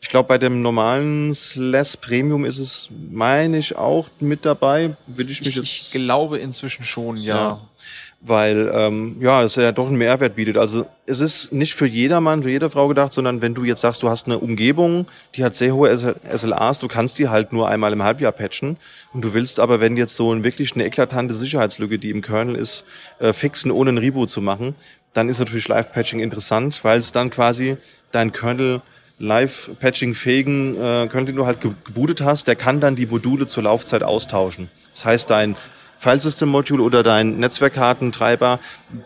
[0.00, 4.94] Ich glaube, bei dem normalen Slash Premium ist es, meine ich, auch mit dabei.
[5.06, 5.66] Will ich mich ich, jetzt.
[5.66, 7.36] Ich glaube inzwischen schon, ja.
[7.36, 7.60] ja
[8.20, 10.56] weil ähm, ja, es ja doch einen Mehrwert bietet.
[10.56, 14.02] Also es ist nicht für jedermann, für jede Frau gedacht, sondern wenn du jetzt sagst,
[14.02, 17.92] du hast eine Umgebung, die hat sehr hohe SLAs, du kannst die halt nur einmal
[17.92, 18.76] im Halbjahr patchen
[19.12, 22.56] und du willst aber, wenn jetzt so ein, wirklich eine eklatante Sicherheitslücke, die im Kernel
[22.56, 22.84] ist,
[23.18, 24.74] äh, fixen, ohne ein Reboot zu machen,
[25.12, 27.76] dann ist natürlich Live-Patching interessant, weil es dann quasi
[28.12, 28.82] dein Kernel
[29.18, 34.02] Live-Patching-fähigen äh, Kernel, den du halt gebootet hast, der kann dann die Module zur Laufzeit
[34.02, 34.68] austauschen.
[34.92, 35.56] Das heißt, dein
[35.98, 38.60] Filesystem-Modul oder dein Netzwerkkartentreiber,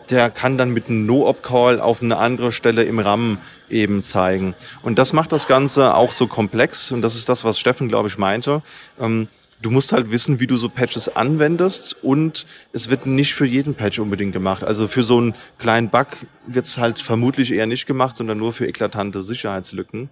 [0.09, 3.37] der kann dann mit einem No-Op-Call auf eine andere Stelle im RAM
[3.69, 4.55] eben zeigen.
[4.83, 6.91] Und das macht das Ganze auch so komplex.
[6.91, 8.61] Und das ist das, was Steffen, glaube ich, meinte.
[8.99, 9.27] Ähm,
[9.61, 13.75] du musst halt wissen, wie du so Patches anwendest und es wird nicht für jeden
[13.75, 14.63] Patch unbedingt gemacht.
[14.63, 16.07] Also für so einen kleinen Bug
[16.47, 20.09] wird es halt vermutlich eher nicht gemacht, sondern nur für eklatante Sicherheitslücken.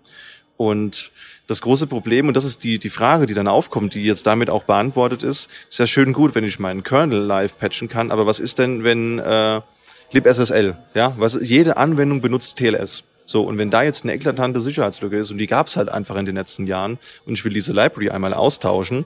[0.58, 1.12] Und
[1.50, 4.50] das große Problem, und das ist die, die Frage, die dann aufkommt, die jetzt damit
[4.50, 8.28] auch beantwortet ist, ist ja schön gut, wenn ich meinen Kernel live patchen kann, aber
[8.28, 9.62] was ist denn, wenn äh,
[10.12, 13.04] libSSL, ja, was jede Anwendung benutzt TLS.
[13.26, 16.16] So, und wenn da jetzt eine eklatante Sicherheitslücke ist, und die gab es halt einfach
[16.18, 19.06] in den letzten Jahren, und ich will diese Library einmal austauschen,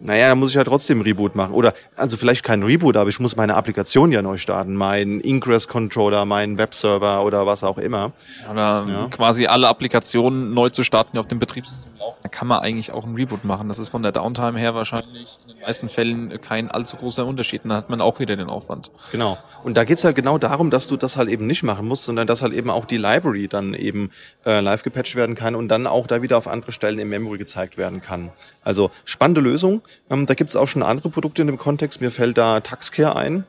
[0.00, 1.52] naja, da muss ich ja trotzdem Reboot machen.
[1.52, 4.76] Oder, also vielleicht kein Reboot, aber ich muss meine Applikation ja neu starten.
[4.76, 8.12] Mein Ingress-Controller, mein Webserver oder was auch immer.
[8.50, 9.08] Oder ja.
[9.08, 11.90] quasi alle Applikationen neu zu starten, die auf dem Betriebssystem.
[12.22, 13.68] Da kann man eigentlich auch ein Reboot machen.
[13.68, 17.62] Das ist von der Downtime her wahrscheinlich in den meisten Fällen kein allzu großer Unterschied.
[17.64, 18.90] Dann hat man auch wieder den Aufwand.
[19.12, 19.38] Genau.
[19.64, 22.26] Und da geht's halt genau darum, dass du das halt eben nicht machen musst, sondern
[22.26, 24.10] dass halt eben auch die Library dann eben
[24.44, 27.38] äh, live gepatcht werden kann und dann auch da wieder auf andere Stellen im Memory
[27.38, 28.30] gezeigt werden kann.
[28.62, 29.82] Also spannende Lösung.
[30.10, 32.00] Ähm, da gibt es auch schon andere Produkte in dem Kontext.
[32.00, 33.44] Mir fällt da Taxcare ein,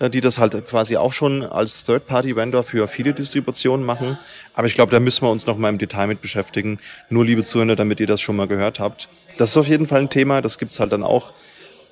[0.00, 4.18] die das halt quasi auch schon als Third-Party-Vendor für viele Distributionen machen.
[4.54, 6.78] Aber ich glaube, da müssen wir uns noch mal im Detail mit beschäftigen.
[7.10, 9.08] Nur liebe Zuhörer, damit ihr das schon mal gehört habt.
[9.36, 10.40] Das ist auf jeden Fall ein Thema.
[10.40, 11.32] Das gibt es halt dann auch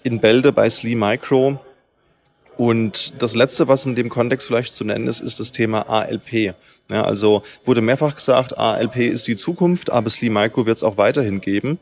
[0.02, 1.60] in Bälde bei Slee Micro.
[2.56, 6.54] Und das Letzte, was in dem Kontext vielleicht zu nennen ist, ist das Thema ALP.
[6.90, 10.96] Ja, also wurde mehrfach gesagt, ALP ist die Zukunft, aber Slee Micro wird es auch
[10.96, 11.78] weiterhin geben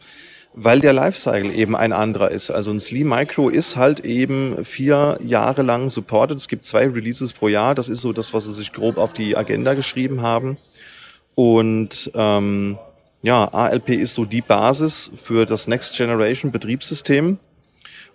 [0.53, 2.51] weil der Lifecycle eben ein anderer ist.
[2.51, 6.37] Also ein Slee Micro ist halt eben vier Jahre lang supported.
[6.37, 7.75] Es gibt zwei Releases pro Jahr.
[7.75, 10.57] Das ist so das, was sie sich grob auf die Agenda geschrieben haben.
[11.37, 12.79] Und ähm,
[13.23, 17.39] ja, ALP ist so die Basis für das Next Generation Betriebssystem.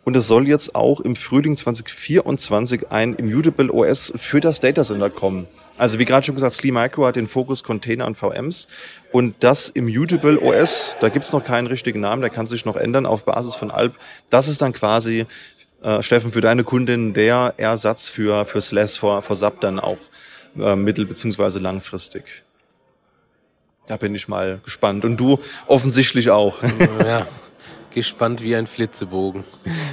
[0.03, 5.09] Und es soll jetzt auch im Frühling 2024 ein Immutable OS für das Data Center
[5.09, 5.47] kommen.
[5.77, 8.67] Also wie gerade schon gesagt, Slee Micro hat den Fokus Container und VMs
[9.11, 13.05] und das Immutable OS, da gibt's noch keinen richtigen Namen, der kann sich noch ändern
[13.05, 13.95] auf Basis von Alp.
[14.29, 15.25] Das ist dann quasi,
[15.83, 19.99] äh, Steffen, für deine Kundin der Ersatz für, für SLAS vor, vor SAP dann auch
[20.57, 22.43] äh, mittel- beziehungsweise langfristig.
[23.87, 25.05] Da bin ich mal gespannt.
[25.05, 26.55] Und du offensichtlich auch.
[27.05, 27.27] Ja,
[27.93, 29.43] gespannt wie ein Flitzebogen.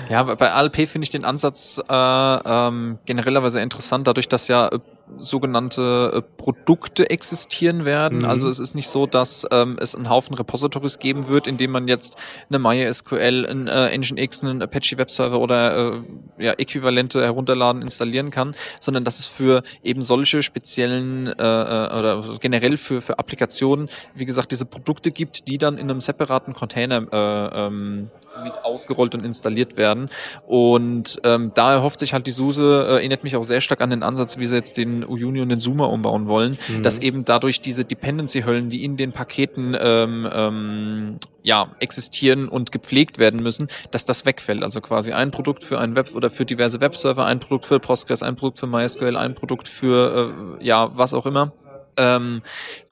[0.08, 4.70] Ja, bei ALP finde ich den Ansatz äh, ähm, generellerweise interessant, dadurch, dass ja
[5.18, 8.20] sogenannte äh, Produkte existieren werden.
[8.20, 8.24] Mhm.
[8.24, 11.70] Also es ist nicht so, dass ähm, es einen Haufen Repositories geben wird, in dem
[11.70, 12.16] man jetzt
[12.48, 16.00] eine MySQL, ein äh, Nginx, einen Apache Webserver oder äh,
[16.38, 22.24] ja, Äquivalente herunterladen, installieren kann, sondern dass es für eben solche speziellen äh, äh, oder
[22.40, 27.06] generell für, für Applikationen, wie gesagt, diese Produkte gibt, die dann in einem separaten Container
[27.12, 28.10] äh, ähm,
[28.42, 30.10] mit ausgerollt und installiert werden.
[30.46, 33.90] Und ähm, da erhofft sich halt die SUSE, äh, erinnert mich auch sehr stark an
[33.90, 36.82] den Ansatz, wie sie jetzt den Uyuni und den Zoomer umbauen wollen, mhm.
[36.82, 43.18] dass eben dadurch diese Dependency-Höllen, die in den Paketen ähm, ähm, ja, existieren und gepflegt
[43.18, 44.62] werden müssen, dass das wegfällt.
[44.62, 48.22] Also quasi ein Produkt für ein Web oder für diverse Webserver, ein Produkt für Postgres,
[48.22, 51.52] ein Produkt für MySQL, ein Produkt für äh, ja, was auch immer.
[51.96, 52.42] Ähm,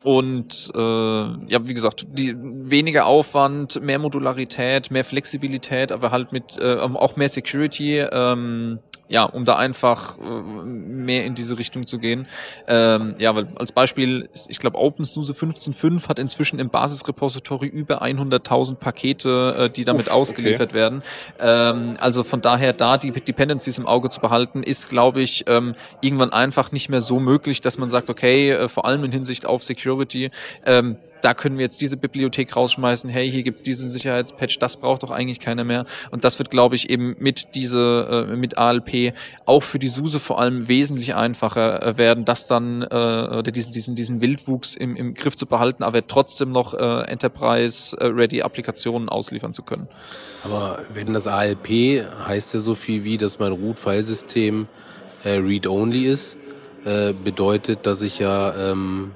[0.03, 6.57] und äh, ja, wie gesagt, die weniger Aufwand, mehr Modularität, mehr Flexibilität, aber halt mit
[6.59, 8.78] äh, auch mehr Security, ähm,
[9.09, 12.26] ja, um da einfach äh, mehr in diese Richtung zu gehen.
[12.66, 18.76] Ähm, ja, weil als Beispiel, ich glaube, OpenSUSE 15.5 hat inzwischen im Basisrepository über 100.000
[18.76, 20.78] Pakete, äh, die damit Uff, ausgeliefert okay.
[20.78, 21.03] werden.
[21.40, 25.72] Ähm, also von daher da die Dependencies im Auge zu behalten, ist, glaube ich, ähm,
[26.01, 29.44] irgendwann einfach nicht mehr so möglich, dass man sagt, okay, äh, vor allem in Hinsicht
[29.44, 30.30] auf Security Security.
[30.64, 35.03] Ähm, da können wir jetzt diese Bibliothek rausschmeißen, hey, hier gibt's diesen Sicherheitspatch, das braucht
[35.03, 35.84] doch eigentlich keiner mehr.
[36.11, 39.12] Und das wird, glaube ich, eben mit diese, äh, mit ALP
[39.45, 43.95] auch für die SUSE vor allem wesentlich einfacher äh, werden, das dann, äh, diesen, diesen,
[43.97, 49.88] diesen Wildwuchs im, im Griff zu behalten, aber trotzdem noch äh, Enterprise-Ready-Applikationen ausliefern zu können.
[50.43, 51.68] Aber wenn das ALP
[52.26, 54.68] heißt ja so viel wie, dass mein Root-Filesystem
[55.24, 56.38] äh, read-only ist,
[56.86, 59.11] äh, bedeutet, dass ich ja ähm,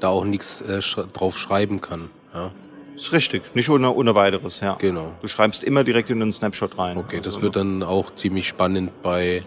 [0.00, 2.10] da auch nichts äh, sch drauf schreiben kann.
[2.34, 2.50] Ja.
[2.94, 4.74] Ist richtig, nicht ohne, ohne weiteres, ja.
[4.74, 5.12] Genau.
[5.20, 6.96] Du schreibst immer direkt in den Snapshot rein.
[6.96, 9.42] Okay, das also, wird dann auch ziemlich spannend bei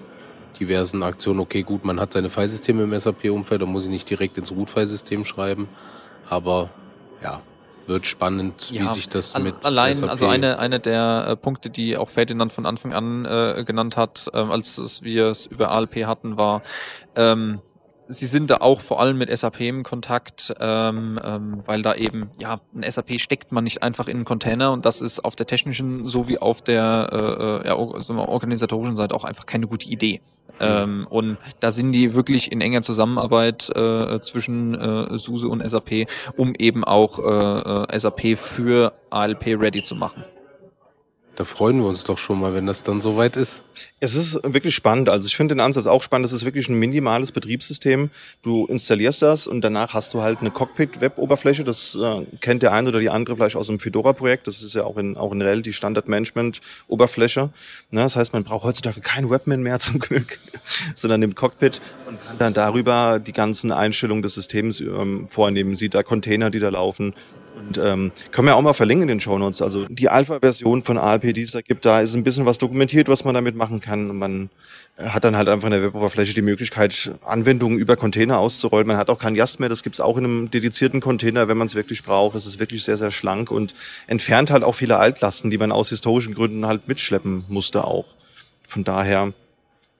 [0.59, 1.39] diversen Aktionen.
[1.39, 5.25] Okay, gut, man hat seine Filesysteme im SAP-Umfeld, da muss ich nicht direkt ins Root-Filesystem
[5.25, 5.67] schreiben.
[6.29, 6.69] Aber
[7.23, 7.41] ja,
[7.87, 11.71] wird spannend, ja, wie sich das mit allein SAP also eine eine der äh, Punkte,
[11.71, 15.71] die auch Ferdinand von Anfang an äh, genannt hat, äh, als es, wir es über
[15.71, 16.61] ALP hatten, war
[17.15, 17.59] ähm,
[18.11, 22.31] Sie sind da auch vor allem mit SAP im Kontakt, ähm, ähm, weil da eben,
[22.39, 25.45] ja, ein SAP steckt man nicht einfach in einen Container und das ist auf der
[25.45, 30.21] technischen sowie auf der äh, äh ja, organisatorischen Seite auch einfach keine gute Idee.
[30.59, 36.07] Ähm, und da sind die wirklich in enger Zusammenarbeit äh, zwischen äh, SUSE und SAP,
[36.35, 40.23] um eben auch äh, äh SAP für ALP ready zu machen.
[41.39, 43.63] Da freuen wir uns doch schon mal, wenn das dann soweit ist.
[44.01, 45.07] Es ist wirklich spannend.
[45.07, 46.25] Also ich finde den Ansatz auch spannend.
[46.25, 48.09] Es ist wirklich ein minimales Betriebssystem.
[48.41, 51.63] Du installierst das und danach hast du halt eine Cockpit-Web-Oberfläche.
[51.63, 54.47] Das äh, kennt der eine oder die andere vielleicht aus dem Fedora-Projekt.
[54.47, 57.51] Das ist ja auch in, auch in RHEL die Standard-Management-Oberfläche.
[57.91, 58.01] Ne?
[58.01, 60.39] Das heißt, man braucht heutzutage kein Webman mehr zum Glück,
[60.93, 65.75] sondern nimmt Cockpit und kann dann darüber die ganzen Einstellungen des Systems ähm, vornehmen.
[65.75, 67.13] Sieht da Container, die da laufen
[67.69, 69.61] Und ähm, können wir auch mal verlinken in den Shownotes.
[69.61, 73.07] Also die Alpha-Version von ALP, die es da gibt, da ist ein bisschen was dokumentiert,
[73.09, 74.17] was man damit machen kann.
[74.17, 74.49] Man
[74.97, 78.87] hat dann halt einfach in der Weboberfläche die Möglichkeit, Anwendungen über Container auszurollen.
[78.87, 81.67] Man hat auch kein Yast mehr, das gibt's auch in einem dedizierten Container, wenn man
[81.67, 82.33] es wirklich braucht.
[82.33, 83.75] Das ist wirklich sehr, sehr schlank und
[84.07, 88.15] entfernt halt auch viele Altlasten, die man aus historischen Gründen halt mitschleppen musste auch.
[88.67, 89.33] Von daher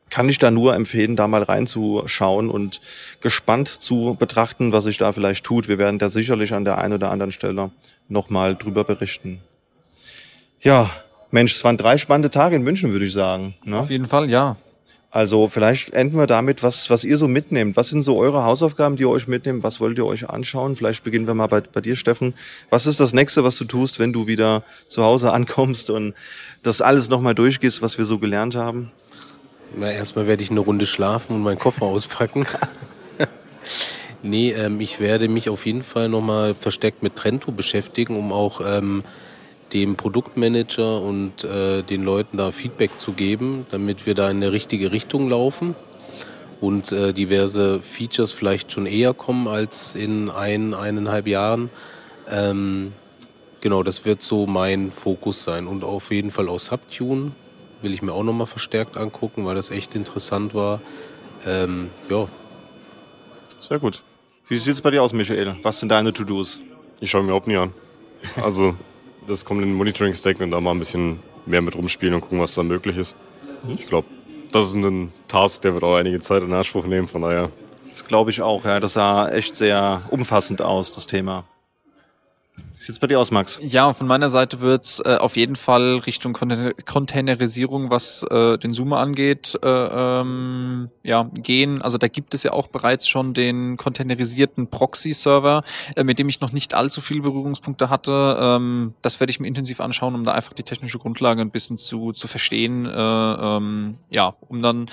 [0.09, 2.81] kann ich da nur empfehlen, da mal reinzuschauen und
[3.21, 5.67] gespannt zu betrachten, was sich da vielleicht tut.
[5.67, 7.71] Wir werden da sicherlich an der einen oder anderen Stelle
[8.07, 9.41] nochmal drüber berichten.
[10.61, 10.89] Ja,
[11.31, 13.53] Mensch, es waren drei spannende Tage in München, würde ich sagen.
[13.63, 13.79] Ne?
[13.79, 14.57] Auf jeden Fall, ja.
[15.11, 17.75] Also vielleicht enden wir damit, was, was ihr so mitnehmt.
[17.77, 19.63] Was sind so eure Hausaufgaben, die ihr euch mitnehmt?
[19.63, 20.75] Was wollt ihr euch anschauen?
[20.75, 22.35] Vielleicht beginnen wir mal bei, bei dir, Steffen.
[22.69, 26.13] Was ist das Nächste, was du tust, wenn du wieder zu Hause ankommst und
[26.61, 28.91] das alles nochmal durchgehst, was wir so gelernt haben?
[29.75, 32.45] Na, erstmal werde ich eine Runde schlafen und meinen Koffer auspacken.
[34.23, 38.61] nee, ähm, ich werde mich auf jeden Fall nochmal verstärkt mit Trento beschäftigen, um auch
[38.65, 39.03] ähm,
[39.73, 44.51] dem Produktmanager und äh, den Leuten da Feedback zu geben, damit wir da in eine
[44.51, 45.75] richtige Richtung laufen
[46.59, 51.69] und äh, diverse Features vielleicht schon eher kommen als in ein, eineinhalb Jahren.
[52.29, 52.93] Ähm,
[53.61, 57.31] genau, das wird so mein Fokus sein und auf jeden Fall auch Subtune
[57.81, 60.81] will ich mir auch nochmal verstärkt angucken, weil das echt interessant war.
[61.45, 62.27] Ähm, ja.
[63.59, 64.03] Sehr gut.
[64.47, 65.55] Wie sieht es bei dir aus, Michael?
[65.61, 66.61] Was sind deine To-Dos?
[66.99, 67.71] Ich schaue mir auch nie an.
[68.41, 68.75] Also,
[69.27, 72.39] das kommt in den Monitoring-Stack und da mal ein bisschen mehr mit rumspielen und gucken,
[72.39, 73.15] was da möglich ist.
[73.63, 73.75] Mhm.
[73.75, 74.07] Ich glaube,
[74.51, 77.51] das ist ein Task, der wird auch einige Zeit in Anspruch nehmen, von daher.
[77.91, 78.79] Das glaube ich auch, ja.
[78.79, 81.43] Das sah echt sehr umfassend aus, das Thema.
[82.79, 83.59] Wie sieht's bei dir aus, Max?
[83.61, 88.99] Ja, von meiner Seite wird's äh, auf jeden Fall Richtung Containerisierung, was äh, den Zoomer
[88.99, 91.81] angeht, äh, ähm, ja, gehen.
[91.81, 95.61] Also da gibt es ja auch bereits schon den containerisierten Proxy-Server,
[95.97, 98.37] äh, mit dem ich noch nicht allzu viele Berührungspunkte hatte.
[98.39, 101.75] Ähm, das werde ich mir intensiv anschauen, um da einfach die technische Grundlage ein bisschen
[101.75, 102.85] zu, zu verstehen.
[102.85, 104.89] Äh, ähm, ja, um dann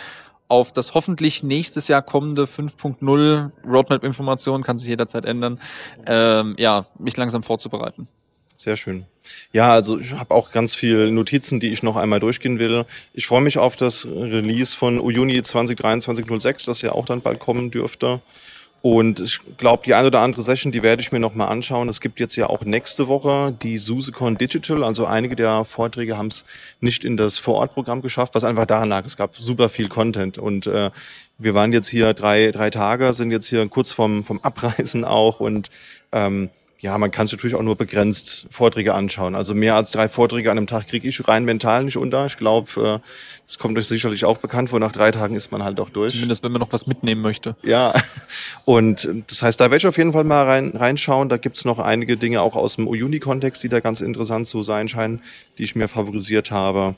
[0.48, 5.60] auf das hoffentlich nächstes Jahr kommende 5.0 Roadmap-Information, kann sich jederzeit ändern,
[6.06, 8.08] ähm, ja, mich langsam vorzubereiten.
[8.56, 9.04] Sehr schön.
[9.52, 12.86] Ja, also ich habe auch ganz viele Notizen, die ich noch einmal durchgehen will.
[13.12, 16.26] Ich freue mich auf das Release von Juni 2023
[16.64, 18.22] das ja auch dann bald kommen dürfte.
[18.88, 21.88] Und ich glaube, die eine oder andere Session, die werde ich mir nochmal anschauen.
[21.88, 24.84] Es gibt jetzt ja auch nächste Woche die SuseCon Digital.
[24.84, 26.44] Also einige der Vorträge haben es
[26.78, 30.38] nicht in das Vorortprogramm geschafft, was einfach daran lag, es gab super viel Content.
[30.38, 30.92] Und äh,
[31.36, 35.40] wir waren jetzt hier drei, drei Tage, sind jetzt hier kurz vom, vom Abreisen auch.
[35.40, 35.68] Und
[36.12, 36.50] ähm,
[36.80, 39.34] ja, man kann sich natürlich auch nur begrenzt Vorträge anschauen.
[39.34, 42.26] Also mehr als drei Vorträge an einem Tag kriege ich rein mental nicht unter.
[42.26, 43.08] Ich glaube, äh,
[43.46, 44.78] das kommt euch sicherlich auch bekannt vor.
[44.78, 46.12] Nach drei Tagen ist man halt auch durch.
[46.12, 47.56] Zumindest, wenn man noch was mitnehmen möchte.
[47.62, 47.94] Ja,
[48.66, 51.30] und das heißt, da werde ich auf jeden Fall mal rein, reinschauen.
[51.30, 54.88] Da gibt's noch einige Dinge auch aus dem Uni-Kontext, die da ganz interessant zu sein
[54.88, 55.22] scheinen,
[55.58, 56.94] die ich mir favorisiert habe.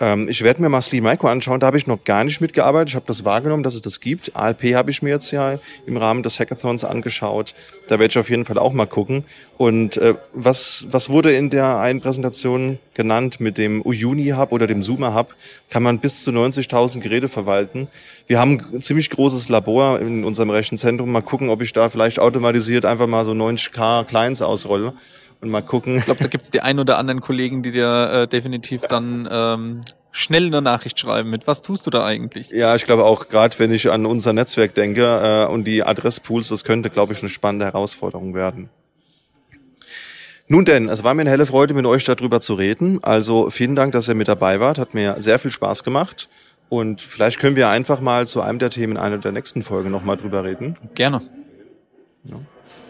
[0.00, 1.60] Ähm, ich werde mir mal Slee Micro anschauen.
[1.60, 2.90] Da habe ich noch gar nicht mitgearbeitet.
[2.90, 4.34] Ich habe das wahrgenommen, dass es das gibt.
[4.36, 7.54] ALP habe ich mir jetzt ja im Rahmen des Hackathons angeschaut.
[7.86, 9.21] Da werde ich auf jeden Fall auch mal gucken.
[9.58, 14.66] Und äh, was, was wurde in der einen Präsentation genannt mit dem Uyuni Hub oder
[14.66, 15.34] dem Zoomer Hub?
[15.70, 17.88] Kann man bis zu 90.000 Geräte verwalten.
[18.26, 21.12] Wir haben ein ziemlich großes Labor in unserem Rechenzentrum.
[21.12, 24.94] Mal gucken, ob ich da vielleicht automatisiert einfach mal so 90k Clients ausrolle
[25.40, 25.96] und mal gucken.
[25.96, 29.28] Ich glaube, da gibt es die ein oder anderen Kollegen, die dir äh, definitiv dann
[29.30, 32.50] ähm, schnell eine Nachricht schreiben mit, was tust du da eigentlich?
[32.50, 36.48] Ja, ich glaube auch, gerade wenn ich an unser Netzwerk denke äh, und die Adresspools,
[36.48, 38.68] das könnte, glaube ich, eine spannende Herausforderung werden.
[40.52, 43.02] Nun denn, es war mir eine helle Freude, mit euch darüber zu reden.
[43.02, 44.76] Also vielen Dank, dass ihr mit dabei wart.
[44.76, 46.28] Hat mir sehr viel Spaß gemacht.
[46.68, 49.90] Und vielleicht können wir einfach mal zu einem der Themen in einer der nächsten Folgen
[49.90, 50.76] nochmal drüber reden.
[50.94, 51.22] Gerne.
[52.24, 52.36] Ja.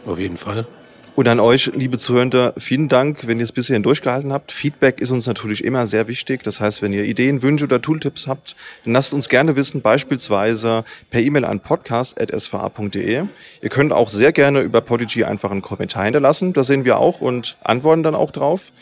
[0.05, 0.67] Auf jeden Fall.
[1.15, 4.51] Und an euch, liebe Zuhörende, vielen Dank, wenn ihr es bisher durchgehalten habt.
[4.51, 6.43] Feedback ist uns natürlich immer sehr wichtig.
[6.43, 10.85] Das heißt, wenn ihr Ideen, Wünsche oder Tooltips habt, dann lasst uns gerne wissen, beispielsweise
[11.11, 13.25] per E-Mail an podcast.sva.de.
[13.61, 16.55] Ihr könnt auch sehr gerne über Podigy einfach einen Kommentar hinterlassen.
[16.55, 18.73] Da sehen wir auch und antworten dann auch drauf.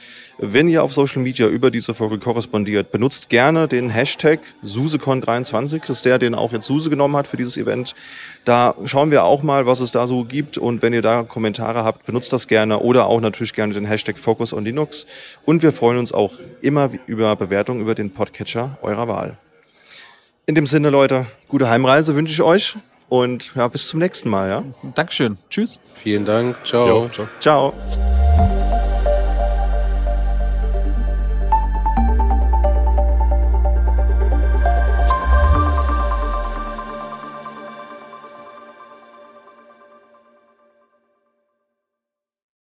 [0.42, 5.80] Wenn ihr auf Social Media über diese Folge korrespondiert, benutzt gerne den Hashtag SuseCon23.
[5.86, 7.94] Das ist der, den auch jetzt Suse genommen hat für dieses Event.
[8.46, 10.56] Da schauen wir auch mal, was es da so gibt.
[10.56, 14.18] Und wenn ihr da Kommentare habt, benutzt das gerne oder auch natürlich gerne den Hashtag
[14.18, 15.06] Focus on Linux.
[15.44, 16.32] Und wir freuen uns auch
[16.62, 19.36] immer über Bewertungen über den Podcatcher eurer Wahl.
[20.46, 22.76] In dem Sinne, Leute, gute Heimreise wünsche ich euch
[23.10, 24.48] und ja, bis zum nächsten Mal.
[24.48, 24.64] Ja?
[24.94, 25.36] Dankeschön.
[25.50, 25.80] Tschüss.
[25.96, 26.56] Vielen Dank.
[26.64, 27.10] Ciao.
[27.10, 27.28] Ciao.
[27.40, 27.74] Ciao.